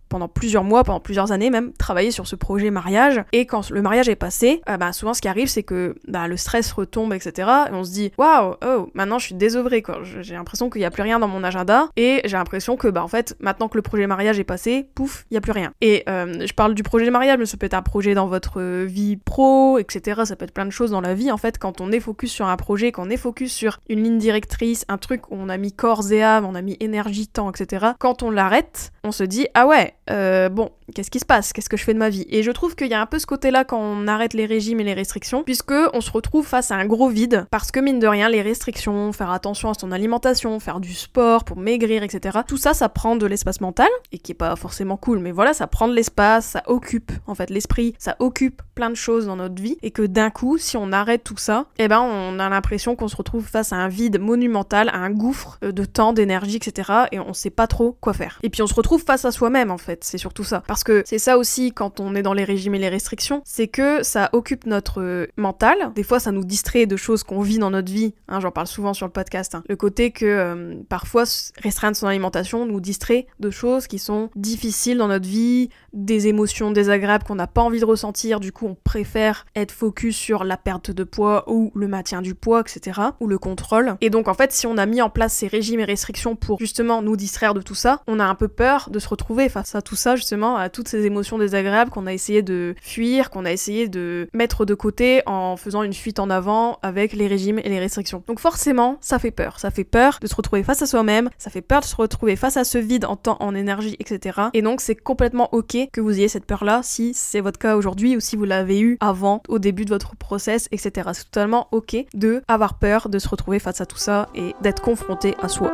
pendant 0.09 0.29
plusieurs 0.29 0.65
mois, 0.65 0.85
pendant 0.85 1.01
plusieurs 1.01 1.33
années 1.33 1.51
même, 1.51 1.73
travailler 1.75 2.11
sur 2.11 2.27
ce 2.27 2.37
projet 2.37 2.71
mariage. 2.71 3.23
Et 3.33 3.47
quand 3.47 3.71
le 3.71 3.83
mariage 3.83 4.09
est 4.09 4.17
passé, 4.17 4.63
euh, 4.69 4.77
bah, 4.77 4.93
souvent 4.93 5.15
ce 5.15 5.21
qui 5.21 5.29
arrive, 5.29 5.49
c'est 5.49 5.63
que 5.63 5.95
bah, 6.07 6.29
le 6.29 6.37
stress 6.37 6.73
retombe, 6.73 7.13
etc. 7.13 7.49
Et 7.71 7.75
on 7.75 7.85
se 7.85 7.91
dit, 7.91 8.13
waouh, 8.19 8.55
oh, 8.65 8.89
maintenant 8.95 9.19
je 9.19 9.27
suis 9.27 9.35
désœuvrée. 9.35 9.83
J'ai 10.21 10.35
l'impression 10.35 10.71
qu'il 10.71 10.81
n'y 10.81 10.87
a 10.87 10.91
plus 10.91 11.03
rien 11.03 11.19
dans 11.19 11.29
mon 11.29 11.45
agenda. 11.45 11.89
Et 11.97 12.21
j'ai 12.25 12.37
l'impression 12.37 12.77
que, 12.77 12.89
bah, 12.89 13.03
en 13.03 13.09
fait, 13.09 13.37
maintenant 13.41 13.69
que 13.69 13.77
le 13.77 13.83
projet 13.83 14.07
mariage 14.07 14.39
est 14.39 14.45
passé, 14.45 14.89
pouf, 14.95 15.27
il 15.31 15.35
n'y 15.35 15.39
a 15.39 15.41
plus 15.41 15.53
rien. 15.53 15.73
Et 15.81 16.05
euh, 16.09 16.47
je 16.47 16.53
parle 16.53 16.75
du 16.75 16.83
projet 16.83 17.11
mariage, 17.11 17.39
mais 17.39 17.47
ça 17.47 17.57
peut 17.57 17.67
être 17.67 17.75
un 17.75 17.83
projet 17.83 18.15
dans 18.15 18.27
votre 18.27 18.61
vie 18.85 19.17
pro, 19.17 19.79
etc. 19.79 20.23
Ça 20.25 20.37
peut 20.37 20.45
être 20.45 20.53
plein 20.53 20.67
de 20.67 20.71
choses 20.71 20.91
dans 20.91 21.01
la 21.01 21.15
vie, 21.15 21.31
en 21.31 21.37
fait, 21.37 21.59
quand 21.59 21.81
on 21.81 21.93
est 21.93 22.01
focus 22.01 22.33
sur 22.33 22.47
un 22.47 22.57
projet, 22.57 22.93
quand 22.93 23.07
on 23.07 23.11
est 23.11 23.17
focus 23.17 23.53
sur 23.53 23.79
une 23.89 24.03
ligne 24.03 24.19
directrice, 24.19 24.85
un 24.89 24.99
truc 24.99 25.31
où 25.31 25.37
on 25.37 25.49
a 25.49 25.57
mis 25.57 25.73
corps 25.73 26.11
et 26.13 26.23
âme, 26.23 26.45
on 26.45 26.55
a 26.55 26.63
mis 26.63 26.77
énergie, 26.81 27.29
temps, 27.29 27.51
etc. 27.51 27.93
Quand 27.99 28.23
on 28.23 28.31
l'arrête, 28.31 28.93
on 29.05 29.13
se 29.13 29.25
dit, 29.25 29.47
ah 29.55 29.67
外 29.69 29.98
euh, 30.11 30.49
bon, 30.49 30.71
qu'est-ce 30.95 31.11
qui 31.11 31.19
se 31.19 31.27
passe? 31.27 31.53
Qu'est-ce 31.53 31.69
que 31.69 31.77
je 31.77 31.85
fais 31.85 31.95
de 31.95 31.99
ma 31.99 32.09
vie? 32.09 32.27
Et 32.31 32.43
je 32.43 32.51
trouve 32.51 32.75
qu'il 32.75 32.89
y 32.89 32.95
a 32.95 33.01
un 33.01 33.07
peu 33.07 33.19
ce 33.19 33.27
côté-là 33.27 33.65
quand 33.65 33.79
on 33.79 34.07
arrête 34.09 34.35
les 34.35 34.47
régimes 34.47 34.81
et 34.81 34.85
les 34.85 34.95
restrictions, 34.95 35.43
puisque 35.43 35.75
on 35.93 36.01
se 36.01 36.11
retrouve 36.11 36.47
face 36.47 36.71
à 36.71 36.77
un 36.77 36.87
gros 36.87 37.09
vide, 37.09 37.47
parce 37.51 37.71
que 37.71 37.81
mine 37.81 37.99
de 37.99 38.07
rien, 38.07 38.29
les 38.29 38.43
restrictions, 38.43 39.13
faire 39.13 39.31
attention 39.31 39.71
à 39.71 39.75
son 39.75 39.93
alimentation, 39.93 40.59
faire 40.61 40.81
du 40.81 40.95
sport 40.95 41.45
pour 41.45 41.57
maigrir, 41.57 42.03
etc. 42.03 42.39
Tout 42.47 42.57
ça, 42.57 42.75
ça 42.75 42.89
prend 42.89 43.17
de 43.17 43.27
l'espace 43.27 43.61
mental, 43.61 43.89
et 44.13 44.19
qui 44.19 44.33
est 44.33 44.35
pas 44.35 44.57
forcément 44.57 44.97
cool, 44.97 45.19
mais 45.19 45.33
voilà, 45.33 45.53
ça 45.53 45.67
prend 45.67 45.89
de 45.89 45.95
l'espace, 45.95 46.47
ça 46.47 46.63
occupe 46.67 47.13
en 47.27 47.35
fait 47.35 47.51
l'esprit, 47.51 47.95
ça 47.99 48.17
occupe 48.19 48.63
plein 48.75 48.91
de 48.91 48.95
choses 48.95 49.27
dans 49.27 49.37
notre 49.37 49.61
vie, 49.61 49.77
et 49.83 49.91
que 49.91 50.03
d'un 50.03 50.31
coup, 50.31 50.59
si 50.59 50.77
on 50.77 50.93
arrête 50.93 51.25
tout 51.25 51.37
ça, 51.37 51.67
eh 51.79 51.89
ben 51.89 52.01
on 52.01 52.39
a 52.39 52.49
l'impression 52.49 52.97
qu'on 52.97 53.09
se 53.09 53.17
retrouve 53.17 53.47
face 53.47 53.73
à 53.73 53.77
un 53.77 53.89
vide 53.89 54.19
monumental, 54.19 54.89
à 54.89 54.97
un 54.97 55.11
gouffre 55.11 55.59
de 55.63 55.85
temps, 55.85 56.13
d'énergie, 56.13 56.57
etc. 56.57 56.91
Et 57.13 57.19
on 57.19 57.33
sait 57.33 57.51
pas 57.51 57.67
trop 57.67 57.97
quoi 58.01 58.13
faire. 58.13 58.39
Et 58.43 58.51
puis 58.51 58.63
on 58.63 58.67
se 58.67 58.75
retrouve 58.75 59.03
face 59.03 59.25
à 59.25 59.33
soi-même 59.33 59.71
en 59.71 59.79
fait, 59.79 59.98
c'est 60.05 60.19
surtout 60.19 60.45
ça. 60.45 60.63
Parce 60.67 60.85
que 60.85 61.03
c'est 61.07 61.19
ça 61.19 61.39
aussi 61.39 61.73
quand 61.73 62.01
on 62.01 62.15
est 62.15 62.23
dans 62.23 62.35
les 62.35 62.45
régimes 62.45 62.75
et 62.75 62.79
les 62.79 62.89
restrictions, 62.89 63.43
c'est 63.45 63.69
que 63.69 64.03
ça 64.03 64.31
occupe 64.33 64.67
notre 64.67 65.03
euh, 65.03 65.27
mental. 65.37 65.93
Des 65.95 66.03
fois, 66.03 66.21
ça 66.21 66.33
nous 66.33 66.45
distrait 66.45 66.87
de 66.87 66.97
choses 66.97 67.23
qu'on 67.23 67.41
vit 67.41 67.59
dans 67.59 67.71
notre 67.71 67.93
vie. 67.93 68.15
Hein, 68.29 68.41
J'en 68.41 68.51
parle 68.51 68.67
souvent 68.67 68.95
sur 68.95 69.07
le 69.07 69.13
podcast. 69.13 69.55
Hein. 69.55 69.63
Le 69.69 69.77
côté 69.77 70.11
que 70.11 70.25
euh, 70.25 70.75
parfois 70.89 71.25
restreindre 71.63 71.97
son 71.97 72.07
alimentation 72.07 72.67
nous 72.67 72.81
distrait 72.81 73.27
de 73.41 73.51
choses 73.51 73.87
qui 73.87 73.99
sont 73.99 74.31
difficiles 74.37 74.99
dans 74.99 75.09
notre 75.09 75.29
vie, 75.29 75.71
des 75.93 76.27
émotions 76.27 76.71
désagréables 76.71 77.25
qu'on 77.25 77.35
n'a 77.35 77.47
pas 77.47 77.63
envie 77.63 77.81
de 77.81 77.85
ressentir. 77.85 78.41
Du 78.41 78.53
coup, 78.53 78.67
on 78.67 78.75
préfère 78.75 79.47
être 79.55 79.73
focus 79.73 80.17
sur 80.17 80.45
la 80.45 80.57
perte 80.57 80.91
de 80.91 81.05
poids 81.05 81.45
ou 81.51 81.73
le 81.75 81.89
maintien 81.89 82.23
du 82.23 82.35
poids, 82.35 82.61
etc. 82.61 83.01
Ou 83.21 83.27
le 83.27 83.39
contrôle. 83.39 83.97
Et 84.01 84.11
donc, 84.11 84.29
en 84.29 84.35
fait, 84.35 84.53
si 84.53 84.67
on 84.67 84.77
a 84.79 84.87
mis 84.87 85.03
en 85.03 85.11
place 85.11 85.33
ces 85.33 85.47
régimes 85.47 85.81
et 85.81 85.85
restrictions 85.85 86.37
pour 86.37 86.59
justement 86.59 87.03
nous 87.03 87.17
distraire 87.17 87.55
de 87.55 87.63
tout 87.63 87.75
ça, 87.75 88.03
on 88.07 88.21
a 88.21 88.25
un 88.25 88.35
peu 88.35 88.49
peur 88.49 88.89
de 88.91 88.99
se 88.99 89.09
retrouver 89.09 89.49
face 89.49 89.75
à 89.75 89.83
tout 89.89 89.97
ça, 89.97 90.17
justement, 90.17 90.57
à 90.57 90.69
toutes 90.69 90.89
ces 90.89 91.07
émotions 91.07 91.39
désagréables 91.39 91.91
qu'on 91.91 92.07
a 92.07 92.13
essayé 92.13 92.43
de 92.43 92.75
fuir, 92.83 93.31
qu'on 93.31 93.47
a 93.47 93.53
essayé 93.53 93.89
de 93.89 94.29
mettre 94.35 94.67
de 94.67 94.75
côté 94.75 95.23
en 95.25 95.57
faisant 95.57 95.83
une 95.83 95.95
fuite 95.95 96.19
en 96.19 96.29
avant 96.29 96.79
avec 96.83 97.15
les 97.15 97.27
régimes 97.27 97.59
et 97.59 97.71
les 97.71 97.79
restrictions. 97.79 98.23
Donc 98.27 98.39
forcément, 98.39 98.99
ça 99.01 99.19
fait 99.19 99.31
peur. 99.31 99.59
Ça 99.59 99.71
fait 99.71 99.85
peur 99.85 100.19
de 100.21 100.27
se 100.27 100.35
retrouver 100.35 100.63
face 100.63 100.83
à 100.83 100.87
soi-même, 100.87 101.31
ça 101.39 101.49
fait 101.51 101.63
peur 101.63 101.81
de 101.81 101.87
se 101.87 101.97
retrouver 101.97 102.37
face 102.37 102.59
à 102.59 102.65
ce 102.65 102.77
vide 102.77 103.07
en 103.07 103.17
temps, 103.17 103.39
en 103.41 103.55
énergie, 103.55 103.97
etc. 103.99 104.41
Et 104.53 104.61
donc 104.61 104.83
c'est 104.83 104.95
complètement 104.95 105.49
ok 105.53 105.77
que 105.91 106.03
vous 106.03 106.19
ayez 106.19 106.29
cette 106.29 106.45
peur-là 106.45 106.81
si 106.83 107.15
c'est 107.15 107.41
votre 107.41 107.59
cas 107.59 107.77
aujourd'hui 107.77 108.15
ou 108.15 108.21
si 108.21 108.37
vous 108.37 108.45
l'avez 108.45 108.81
eu 108.81 108.99
avant, 109.01 109.43
au 109.49 109.59
début 109.59 109.87
de 109.87 109.91
votre 109.91 110.17
process, 110.17 110.69
etc. 110.71 111.09
C'est 111.15 111.25
totalement 111.25 111.69
ok 111.73 111.97
de 112.13 112.43
avoir 112.47 112.79
peur 112.79 113.09
de 113.09 113.19
se 113.19 113.29
retrouver 113.29 113.59
face 113.59 113.81
à 113.81 113.87
tout 113.87 113.97
ça 113.97 114.29
et 114.35 114.55
d'être 114.61 114.83
confronté 114.83 115.35
à 115.41 115.49
soi. 115.49 115.73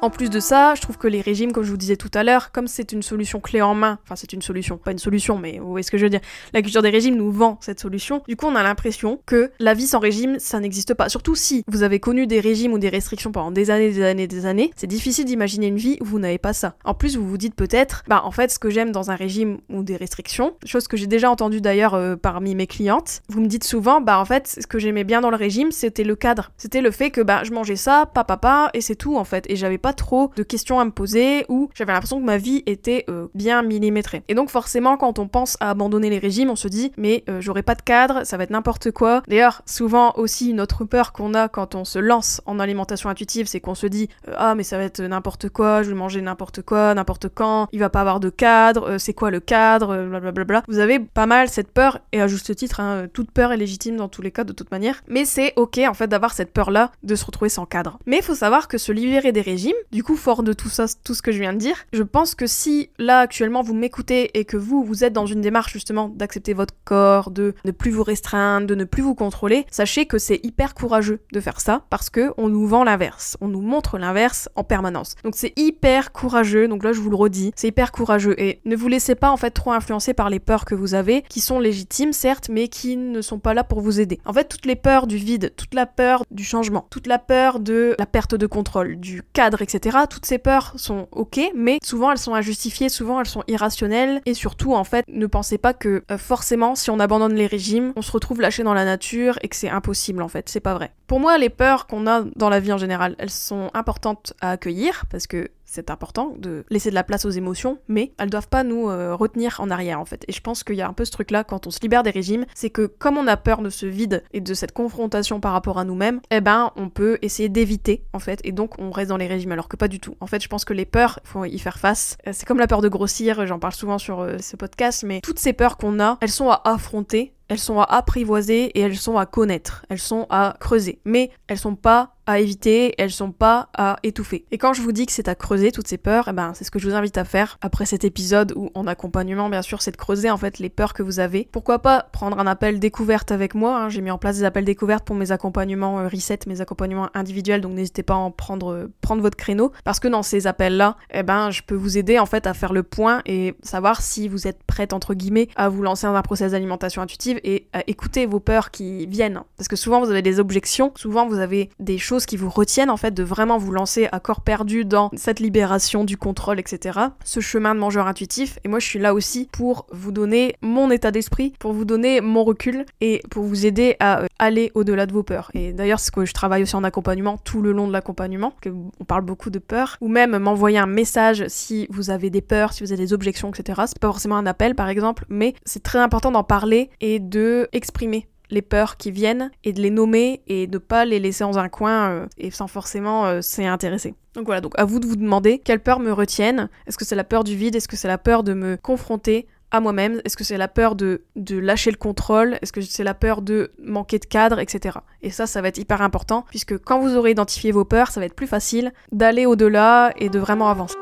En 0.00 0.10
plus 0.10 0.30
de 0.30 0.38
ça, 0.38 0.76
je 0.76 0.80
trouve 0.80 0.96
que 0.96 1.08
les 1.08 1.20
régimes, 1.20 1.50
comme 1.50 1.64
je 1.64 1.70
vous 1.72 1.76
disais 1.76 1.96
tout 1.96 2.10
à 2.14 2.22
l'heure, 2.22 2.52
comme 2.52 2.68
c'est 2.68 2.92
une 2.92 3.02
solution 3.02 3.40
clé 3.40 3.60
en 3.62 3.74
main, 3.74 3.98
enfin 4.04 4.14
c'est 4.14 4.32
une 4.32 4.42
solution, 4.42 4.78
pas 4.78 4.92
une 4.92 4.98
solution, 4.98 5.38
mais 5.38 5.58
vous 5.58 5.70
voyez 5.70 5.82
ce 5.82 5.90
que 5.90 5.98
je 5.98 6.04
veux 6.04 6.10
dire, 6.10 6.20
la 6.52 6.62
culture 6.62 6.82
des 6.82 6.90
régimes 6.90 7.16
nous 7.16 7.32
vend 7.32 7.58
cette 7.60 7.80
solution, 7.80 8.22
du 8.28 8.36
coup 8.36 8.46
on 8.46 8.54
a 8.54 8.62
l'impression 8.62 9.20
que 9.26 9.50
la 9.58 9.74
vie 9.74 9.88
sans 9.88 9.98
régime, 9.98 10.38
ça 10.38 10.60
n'existe 10.60 10.94
pas. 10.94 11.08
Surtout 11.08 11.34
si 11.34 11.64
vous 11.66 11.82
avez 11.82 11.98
connu 11.98 12.28
des 12.28 12.38
régimes 12.38 12.74
ou 12.74 12.78
des 12.78 12.90
restrictions 12.90 13.32
pendant 13.32 13.50
des 13.50 13.70
années, 13.72 13.90
des 13.90 14.04
années, 14.04 14.28
des 14.28 14.46
années, 14.46 14.70
c'est 14.76 14.86
difficile 14.86 15.24
d'imaginer 15.24 15.66
une 15.66 15.78
vie 15.78 15.98
où 16.00 16.04
vous 16.04 16.20
n'avez 16.20 16.38
pas 16.38 16.52
ça. 16.52 16.76
En 16.84 16.94
plus, 16.94 17.16
vous 17.16 17.28
vous 17.28 17.38
dites 17.38 17.56
peut-être, 17.56 18.04
bah 18.06 18.22
en 18.24 18.30
fait 18.30 18.52
ce 18.52 18.60
que 18.60 18.70
j'aime 18.70 18.92
dans 18.92 19.10
un 19.10 19.16
régime 19.16 19.58
ou 19.68 19.82
des 19.82 19.96
restrictions, 19.96 20.54
chose 20.64 20.86
que 20.86 20.96
j'ai 20.96 21.08
déjà 21.08 21.28
entendu 21.28 21.60
d'ailleurs 21.60 21.94
euh, 21.94 22.14
parmi 22.14 22.54
mes 22.54 22.68
clientes, 22.68 23.22
vous 23.28 23.40
me 23.40 23.48
dites 23.48 23.64
souvent, 23.64 24.00
bah 24.00 24.20
en 24.20 24.24
fait 24.24 24.58
ce 24.60 24.66
que 24.68 24.78
j'aimais 24.78 25.04
bien 25.04 25.20
dans 25.20 25.30
le 25.30 25.36
régime, 25.36 25.72
c'était 25.72 26.04
le 26.04 26.14
cadre. 26.14 26.52
C'était 26.56 26.82
le 26.82 26.92
fait 26.92 27.10
que 27.10 27.20
bah 27.20 27.42
je 27.42 27.50
mangeais 27.50 27.74
ça, 27.74 28.06
papa, 28.06 28.36
papa, 28.36 28.70
et 28.74 28.80
c'est 28.80 28.94
tout 28.94 29.16
en 29.16 29.24
fait, 29.24 29.44
et 29.50 29.56
j'avais 29.56 29.76
pas 29.76 29.87
pas 29.88 29.94
trop 29.94 30.30
de 30.36 30.42
questions 30.42 30.80
à 30.80 30.84
me 30.84 30.90
poser, 30.90 31.46
où 31.48 31.70
j'avais 31.74 31.94
l'impression 31.94 32.20
que 32.20 32.24
ma 32.26 32.36
vie 32.36 32.62
était 32.66 33.06
euh, 33.08 33.28
bien 33.34 33.62
millimétrée. 33.62 34.22
Et 34.28 34.34
donc 34.34 34.50
forcément, 34.50 34.98
quand 34.98 35.18
on 35.18 35.28
pense 35.28 35.56
à 35.60 35.70
abandonner 35.70 36.10
les 36.10 36.18
régimes, 36.18 36.50
on 36.50 36.56
se 36.56 36.68
dit 36.68 36.92
mais 36.98 37.24
euh, 37.30 37.40
j'aurai 37.40 37.62
pas 37.62 37.74
de 37.74 37.80
cadre, 37.80 38.26
ça 38.26 38.36
va 38.36 38.42
être 38.42 38.50
n'importe 38.50 38.90
quoi. 38.90 39.22
D'ailleurs, 39.28 39.62
souvent 39.64 40.12
aussi 40.16 40.50
une 40.50 40.60
autre 40.60 40.84
peur 40.84 41.14
qu'on 41.14 41.32
a 41.32 41.48
quand 41.48 41.74
on 41.74 41.86
se 41.86 41.98
lance 41.98 42.42
en 42.44 42.60
alimentation 42.60 43.08
intuitive, 43.08 43.46
c'est 43.46 43.60
qu'on 43.60 43.74
se 43.74 43.86
dit 43.86 44.10
euh, 44.28 44.34
ah 44.36 44.54
mais 44.54 44.62
ça 44.62 44.76
va 44.76 44.84
être 44.84 45.00
n'importe 45.00 45.48
quoi, 45.48 45.82
je 45.82 45.88
vais 45.88 45.94
manger 45.94 46.20
n'importe 46.20 46.60
quoi, 46.60 46.92
n'importe 46.92 47.30
quand, 47.30 47.68
il 47.72 47.80
va 47.80 47.88
pas 47.88 48.02
avoir 48.02 48.20
de 48.20 48.28
cadre, 48.28 48.98
c'est 48.98 49.14
quoi 49.14 49.30
le 49.30 49.40
cadre, 49.40 50.06
blablabla. 50.06 50.64
Vous 50.68 50.80
avez 50.80 50.98
pas 50.98 51.24
mal 51.24 51.48
cette 51.48 51.72
peur 51.72 52.00
et 52.12 52.20
à 52.20 52.26
juste 52.26 52.54
titre, 52.54 52.80
hein, 52.80 53.06
toute 53.10 53.30
peur 53.30 53.52
est 53.52 53.56
légitime 53.56 53.96
dans 53.96 54.10
tous 54.10 54.20
les 54.20 54.32
cas 54.32 54.44
de 54.44 54.52
toute 54.52 54.70
manière, 54.70 55.00
mais 55.08 55.24
c'est 55.24 55.54
ok 55.56 55.78
en 55.88 55.94
fait 55.94 56.08
d'avoir 56.08 56.34
cette 56.34 56.52
peur 56.52 56.70
là 56.70 56.92
de 57.04 57.14
se 57.14 57.24
retrouver 57.24 57.48
sans 57.48 57.64
cadre. 57.64 57.98
Mais 58.04 58.18
il 58.18 58.22
faut 58.22 58.34
savoir 58.34 58.68
que 58.68 58.76
se 58.76 58.92
libérer 58.92 59.32
des 59.32 59.40
régimes, 59.40 59.77
du 59.92 60.02
coup 60.02 60.16
fort 60.16 60.42
de 60.42 60.52
tout 60.52 60.68
ça, 60.68 60.86
tout 61.04 61.14
ce 61.14 61.22
que 61.22 61.32
je 61.32 61.38
viens 61.38 61.52
de 61.52 61.58
dire, 61.58 61.76
je 61.92 62.02
pense 62.02 62.34
que 62.34 62.46
si 62.46 62.90
là 62.98 63.20
actuellement 63.20 63.62
vous 63.62 63.74
m'écoutez 63.74 64.38
et 64.38 64.44
que 64.44 64.56
vous, 64.56 64.84
vous 64.84 65.04
êtes 65.04 65.12
dans 65.12 65.26
une 65.26 65.40
démarche 65.40 65.72
justement 65.72 66.08
d'accepter 66.08 66.52
votre 66.52 66.74
corps, 66.84 67.30
de 67.30 67.54
ne 67.64 67.70
plus 67.70 67.90
vous 67.90 68.02
restreindre, 68.02 68.66
de 68.66 68.74
ne 68.74 68.84
plus 68.84 69.02
vous 69.02 69.14
contrôler, 69.14 69.66
sachez 69.70 70.06
que 70.06 70.18
c'est 70.18 70.40
hyper 70.42 70.74
courageux 70.74 71.20
de 71.32 71.40
faire 71.40 71.60
ça 71.60 71.82
parce 71.90 72.10
que 72.10 72.32
on 72.36 72.48
nous 72.48 72.66
vend 72.66 72.84
l'inverse, 72.84 73.36
on 73.40 73.48
nous 73.48 73.60
montre 73.60 73.98
l'inverse 73.98 74.48
en 74.54 74.64
permanence. 74.64 75.14
Donc 75.24 75.34
c'est 75.36 75.52
hyper 75.58 76.12
courageux, 76.12 76.68
donc 76.68 76.84
là 76.84 76.92
je 76.92 77.00
vous 77.00 77.10
le 77.10 77.16
redis, 77.16 77.52
c'est 77.56 77.68
hyper 77.68 77.92
courageux 77.92 78.38
et 78.40 78.60
ne 78.64 78.76
vous 78.76 78.88
laissez 78.88 79.14
pas 79.14 79.30
en 79.30 79.36
fait 79.36 79.50
trop 79.50 79.72
influencer 79.72 80.14
par 80.14 80.30
les 80.30 80.40
peurs 80.40 80.64
que 80.64 80.74
vous 80.74 80.94
avez, 80.94 81.22
qui 81.28 81.40
sont 81.40 81.58
légitimes 81.58 82.12
certes, 82.12 82.48
mais 82.48 82.68
qui 82.68 82.96
ne 82.96 83.20
sont 83.20 83.38
pas 83.38 83.54
là 83.54 83.64
pour 83.64 83.80
vous 83.80 84.00
aider. 84.00 84.20
En 84.24 84.32
fait, 84.32 84.44
toutes 84.44 84.66
les 84.66 84.76
peurs 84.76 85.06
du 85.06 85.16
vide, 85.16 85.52
toute 85.56 85.74
la 85.74 85.86
peur 85.86 86.24
du 86.30 86.44
changement, 86.44 86.86
toute 86.90 87.06
la 87.06 87.18
peur 87.18 87.60
de 87.60 87.94
la 87.98 88.06
perte 88.06 88.34
de 88.34 88.46
contrôle, 88.46 88.96
du 88.96 89.22
cadre, 89.32 89.62
etc. 89.74 89.98
Toutes 90.08 90.26
ces 90.26 90.38
peurs 90.38 90.72
sont 90.76 91.08
ok, 91.12 91.40
mais 91.54 91.78
souvent 91.84 92.10
elles 92.10 92.18
sont 92.18 92.34
injustifiées, 92.34 92.88
souvent 92.88 93.20
elles 93.20 93.26
sont 93.26 93.44
irrationnelles, 93.48 94.20
et 94.26 94.34
surtout 94.34 94.74
en 94.74 94.84
fait, 94.84 95.04
ne 95.08 95.26
pensez 95.26 95.58
pas 95.58 95.74
que 95.74 96.04
euh, 96.10 96.18
forcément 96.18 96.74
si 96.74 96.90
on 96.90 97.00
abandonne 97.00 97.34
les 97.34 97.46
régimes, 97.46 97.92
on 97.96 98.02
se 98.02 98.12
retrouve 98.12 98.40
lâché 98.40 98.62
dans 98.62 98.74
la 98.74 98.84
nature 98.84 99.38
et 99.42 99.48
que 99.48 99.56
c'est 99.56 99.68
impossible 99.68 100.22
en 100.22 100.28
fait, 100.28 100.48
c'est 100.48 100.60
pas 100.60 100.74
vrai. 100.74 100.92
Pour 101.06 101.20
moi, 101.20 101.38
les 101.38 101.50
peurs 101.50 101.86
qu'on 101.86 102.06
a 102.06 102.22
dans 102.36 102.50
la 102.50 102.60
vie 102.60 102.72
en 102.72 102.78
général, 102.78 103.14
elles 103.18 103.30
sont 103.30 103.70
importantes 103.74 104.34
à 104.40 104.52
accueillir 104.52 105.04
parce 105.10 105.26
que 105.26 105.50
c'est 105.68 105.90
important 105.90 106.34
de 106.38 106.64
laisser 106.70 106.90
de 106.90 106.94
la 106.94 107.04
place 107.04 107.24
aux 107.24 107.30
émotions, 107.30 107.78
mais 107.88 108.12
elles 108.18 108.30
doivent 108.30 108.48
pas 108.48 108.64
nous 108.64 108.88
euh, 108.88 109.14
retenir 109.14 109.60
en 109.60 109.70
arrière 109.70 110.00
en 110.00 110.04
fait. 110.04 110.24
Et 110.26 110.32
je 110.32 110.40
pense 110.40 110.64
qu'il 110.64 110.76
y 110.76 110.82
a 110.82 110.88
un 110.88 110.92
peu 110.92 111.04
ce 111.04 111.10
truc 111.10 111.30
là 111.30 111.44
quand 111.44 111.66
on 111.66 111.70
se 111.70 111.80
libère 111.80 112.02
des 112.02 112.10
régimes, 112.10 112.46
c'est 112.54 112.70
que 112.70 112.86
comme 112.86 113.18
on 113.18 113.26
a 113.26 113.36
peur 113.36 113.60
de 113.60 113.70
ce 113.70 113.86
vide 113.86 114.24
et 114.32 114.40
de 114.40 114.54
cette 114.54 114.72
confrontation 114.72 115.40
par 115.40 115.52
rapport 115.52 115.78
à 115.78 115.84
nous-mêmes, 115.84 116.20
eh 116.30 116.40
ben 116.40 116.72
on 116.76 116.88
peut 116.88 117.18
essayer 117.22 117.48
d'éviter 117.48 118.04
en 118.12 118.18
fait, 118.18 118.40
et 118.44 118.52
donc 118.52 118.78
on 118.78 118.90
reste 118.90 119.10
dans 119.10 119.16
les 119.16 119.26
régimes 119.26 119.52
alors 119.52 119.68
que 119.68 119.76
pas 119.76 119.88
du 119.88 120.00
tout. 120.00 120.16
En 120.20 120.26
fait, 120.26 120.42
je 120.42 120.48
pense 120.48 120.64
que 120.64 120.72
les 120.72 120.86
peurs, 120.86 121.20
faut 121.24 121.44
y 121.44 121.58
faire 121.58 121.78
face. 121.78 122.16
Euh, 122.26 122.30
c'est 122.32 122.46
comme 122.46 122.58
la 122.58 122.66
peur 122.66 122.80
de 122.80 122.88
grossir, 122.88 123.46
j'en 123.46 123.58
parle 123.58 123.74
souvent 123.74 123.98
sur 123.98 124.20
euh, 124.20 124.38
ce 124.38 124.56
podcast, 124.56 125.04
mais 125.04 125.20
toutes 125.20 125.38
ces 125.38 125.52
peurs 125.52 125.76
qu'on 125.76 126.00
a, 126.00 126.16
elles 126.20 126.30
sont 126.30 126.50
à 126.50 126.62
affronter 126.64 127.34
elles 127.48 127.58
sont 127.58 127.80
à 127.80 127.84
apprivoiser 127.84 128.66
et 128.78 128.80
elles 128.80 128.96
sont 128.96 129.16
à 129.16 129.26
connaître, 129.26 129.84
elles 129.88 129.98
sont 129.98 130.26
à 130.30 130.56
creuser. 130.60 131.00
Mais 131.04 131.30
elles 131.46 131.58
sont 131.58 131.74
pas 131.74 132.16
à 132.28 132.40
éviter, 132.40 132.94
elles 132.98 133.10
sont 133.10 133.32
pas 133.32 133.70
à 133.74 133.96
étouffer. 134.02 134.44
Et 134.50 134.58
quand 134.58 134.74
je 134.74 134.82
vous 134.82 134.92
dis 134.92 135.06
que 135.06 135.12
c'est 135.12 135.28
à 135.28 135.34
creuser 135.34 135.72
toutes 135.72 135.88
ces 135.88 135.96
peurs, 135.96 136.28
eh 136.28 136.32
ben 136.34 136.52
c'est 136.54 136.62
ce 136.62 136.70
que 136.70 136.78
je 136.78 136.86
vous 136.86 136.94
invite 136.94 137.16
à 137.16 137.24
faire 137.24 137.56
après 137.62 137.86
cet 137.86 138.04
épisode 138.04 138.52
où 138.54 138.70
en 138.74 138.86
accompagnement 138.86 139.48
bien 139.48 139.62
sûr 139.62 139.80
c'est 139.80 139.92
de 139.92 139.96
creuser 139.96 140.30
en 140.30 140.36
fait 140.36 140.58
les 140.58 140.68
peurs 140.68 140.92
que 140.92 141.02
vous 141.02 141.20
avez. 141.20 141.48
Pourquoi 141.50 141.78
pas 141.78 142.06
prendre 142.12 142.38
un 142.38 142.46
appel 142.46 142.80
découverte 142.80 143.32
avec 143.32 143.54
moi, 143.54 143.78
hein. 143.78 143.88
j'ai 143.88 144.02
mis 144.02 144.10
en 144.10 144.18
place 144.18 144.36
des 144.36 144.44
appels 144.44 144.66
découvertes 144.66 145.06
pour 145.06 145.16
mes 145.16 145.32
accompagnements 145.32 146.00
euh, 146.00 146.08
reset, 146.08 146.40
mes 146.46 146.60
accompagnements 146.60 147.08
individuels, 147.14 147.62
donc 147.62 147.72
n'hésitez 147.72 148.02
pas 148.02 148.12
à 148.12 148.18
en 148.18 148.30
prendre, 148.30 148.74
euh, 148.74 148.92
prendre 149.00 149.22
votre 149.22 149.38
créneau, 149.38 149.72
parce 149.84 149.98
que 149.98 150.08
dans 150.08 150.22
ces 150.22 150.46
appels 150.46 150.76
là, 150.76 150.98
eh 151.14 151.22
ben 151.22 151.50
je 151.50 151.62
peux 151.62 151.76
vous 151.76 151.96
aider 151.96 152.18
en 152.18 152.26
fait 152.26 152.46
à 152.46 152.52
faire 152.52 152.74
le 152.74 152.82
point 152.82 153.22
et 153.24 153.54
savoir 153.62 154.02
si 154.02 154.28
vous 154.28 154.46
êtes 154.46 154.62
prête 154.64 154.92
entre 154.92 155.14
guillemets 155.14 155.48
à 155.56 155.70
vous 155.70 155.82
lancer 155.82 156.06
dans 156.06 156.14
un 156.14 156.22
process 156.22 156.52
d'alimentation 156.52 157.00
intuitive 157.00 157.40
et 157.42 157.68
à 157.72 157.82
écouter 157.86 158.26
vos 158.26 158.38
peurs 158.38 158.70
qui 158.70 159.06
viennent. 159.06 159.40
Parce 159.56 159.68
que 159.68 159.76
souvent 159.76 160.00
vous 160.00 160.10
avez 160.10 160.20
des 160.20 160.40
objections, 160.40 160.92
souvent 160.94 161.26
vous 161.26 161.38
avez 161.38 161.70
des 161.78 161.96
choses 161.96 162.17
qui 162.26 162.36
vous 162.36 162.50
retiennent 162.50 162.90
en 162.90 162.96
fait 162.96 163.12
de 163.12 163.22
vraiment 163.22 163.58
vous 163.58 163.72
lancer 163.72 164.08
à 164.12 164.20
corps 164.20 164.40
perdu 164.40 164.84
dans 164.84 165.10
cette 165.16 165.40
libération 165.40 166.04
du 166.04 166.16
contrôle, 166.16 166.60
etc. 166.60 166.98
Ce 167.24 167.40
chemin 167.40 167.74
de 167.74 167.80
mangeur 167.80 168.06
intuitif. 168.06 168.58
Et 168.64 168.68
moi, 168.68 168.78
je 168.78 168.86
suis 168.86 168.98
là 168.98 169.14
aussi 169.14 169.48
pour 169.50 169.86
vous 169.92 170.12
donner 170.12 170.56
mon 170.62 170.90
état 170.90 171.10
d'esprit, 171.10 171.54
pour 171.58 171.72
vous 171.72 171.84
donner 171.84 172.20
mon 172.20 172.44
recul 172.44 172.84
et 173.00 173.22
pour 173.30 173.44
vous 173.44 173.66
aider 173.66 173.96
à 174.00 174.20
euh, 174.20 174.26
aller 174.38 174.70
au-delà 174.74 175.06
de 175.06 175.12
vos 175.12 175.22
peurs. 175.22 175.50
Et 175.54 175.72
d'ailleurs, 175.72 176.00
c'est 176.00 176.06
ce 176.06 176.12
que 176.12 176.24
je 176.24 176.32
travaille 176.32 176.62
aussi 176.62 176.76
en 176.76 176.84
accompagnement 176.84 177.38
tout 177.38 177.62
le 177.62 177.72
long 177.72 177.86
de 177.86 177.92
l'accompagnement, 177.92 178.52
on 179.00 179.04
parle 179.04 179.22
beaucoup 179.22 179.50
de 179.50 179.58
peur, 179.58 179.96
ou 180.00 180.08
même 180.08 180.36
m'envoyer 180.38 180.78
un 180.78 180.86
message 180.86 181.44
si 181.48 181.86
vous 181.90 182.10
avez 182.10 182.30
des 182.30 182.40
peurs, 182.40 182.72
si 182.72 182.82
vous 182.82 182.92
avez 182.92 183.02
des 183.02 183.12
objections, 183.12 183.50
etc. 183.50 183.82
C'est 183.86 183.98
pas 183.98 184.08
forcément 184.08 184.36
un 184.36 184.46
appel, 184.46 184.74
par 184.74 184.88
exemple, 184.88 185.24
mais 185.28 185.54
c'est 185.64 185.82
très 185.82 185.98
important 185.98 186.30
d'en 186.30 186.44
parler 186.44 186.90
et 187.00 187.18
de 187.20 187.68
exprimer 187.72 188.26
les 188.50 188.62
peurs 188.62 188.96
qui 188.96 189.10
viennent 189.10 189.50
et 189.64 189.72
de 189.72 189.80
les 189.80 189.90
nommer 189.90 190.42
et 190.46 190.66
de 190.66 190.78
pas 190.78 191.04
les 191.04 191.20
laisser 191.20 191.44
dans 191.44 191.58
un 191.58 191.68
coin 191.68 192.10
euh, 192.10 192.26
et 192.38 192.50
sans 192.50 192.66
forcément 192.66 193.26
euh, 193.26 193.40
s'y 193.40 193.64
intéresser. 193.64 194.14
Donc 194.34 194.46
voilà, 194.46 194.60
donc 194.60 194.72
à 194.78 194.84
vous 194.84 195.00
de 195.00 195.06
vous 195.06 195.16
demander 195.16 195.58
quelles 195.58 195.80
peurs 195.80 196.00
me 196.00 196.12
retiennent. 196.12 196.68
Est-ce 196.86 196.98
que 196.98 197.04
c'est 197.04 197.16
la 197.16 197.24
peur 197.24 197.44
du 197.44 197.56
vide? 197.56 197.76
Est-ce 197.76 197.88
que 197.88 197.96
c'est 197.96 198.08
la 198.08 198.18
peur 198.18 198.42
de 198.42 198.54
me 198.54 198.76
confronter 198.76 199.46
à 199.70 199.80
moi-même? 199.80 200.20
Est-ce 200.24 200.36
que 200.36 200.44
c'est 200.44 200.56
la 200.56 200.68
peur 200.68 200.94
de, 200.94 201.22
de 201.36 201.58
lâcher 201.58 201.90
le 201.90 201.96
contrôle? 201.96 202.58
Est-ce 202.62 202.72
que 202.72 202.80
c'est 202.80 203.04
la 203.04 203.14
peur 203.14 203.42
de 203.42 203.72
manquer 203.82 204.18
de 204.18 204.26
cadre, 204.26 204.60
etc. 204.60 204.98
Et 205.22 205.30
ça, 205.30 205.46
ça 205.46 205.60
va 205.60 205.68
être 205.68 205.78
hyper 205.78 206.02
important, 206.02 206.44
puisque 206.50 206.78
quand 206.78 207.00
vous 207.00 207.16
aurez 207.16 207.32
identifié 207.32 207.72
vos 207.72 207.84
peurs, 207.84 208.10
ça 208.10 208.20
va 208.20 208.26
être 208.26 208.34
plus 208.34 208.46
facile 208.46 208.92
d'aller 209.12 209.46
au-delà 209.46 210.12
et 210.16 210.28
de 210.28 210.38
vraiment 210.38 210.68
avancer. 210.68 210.96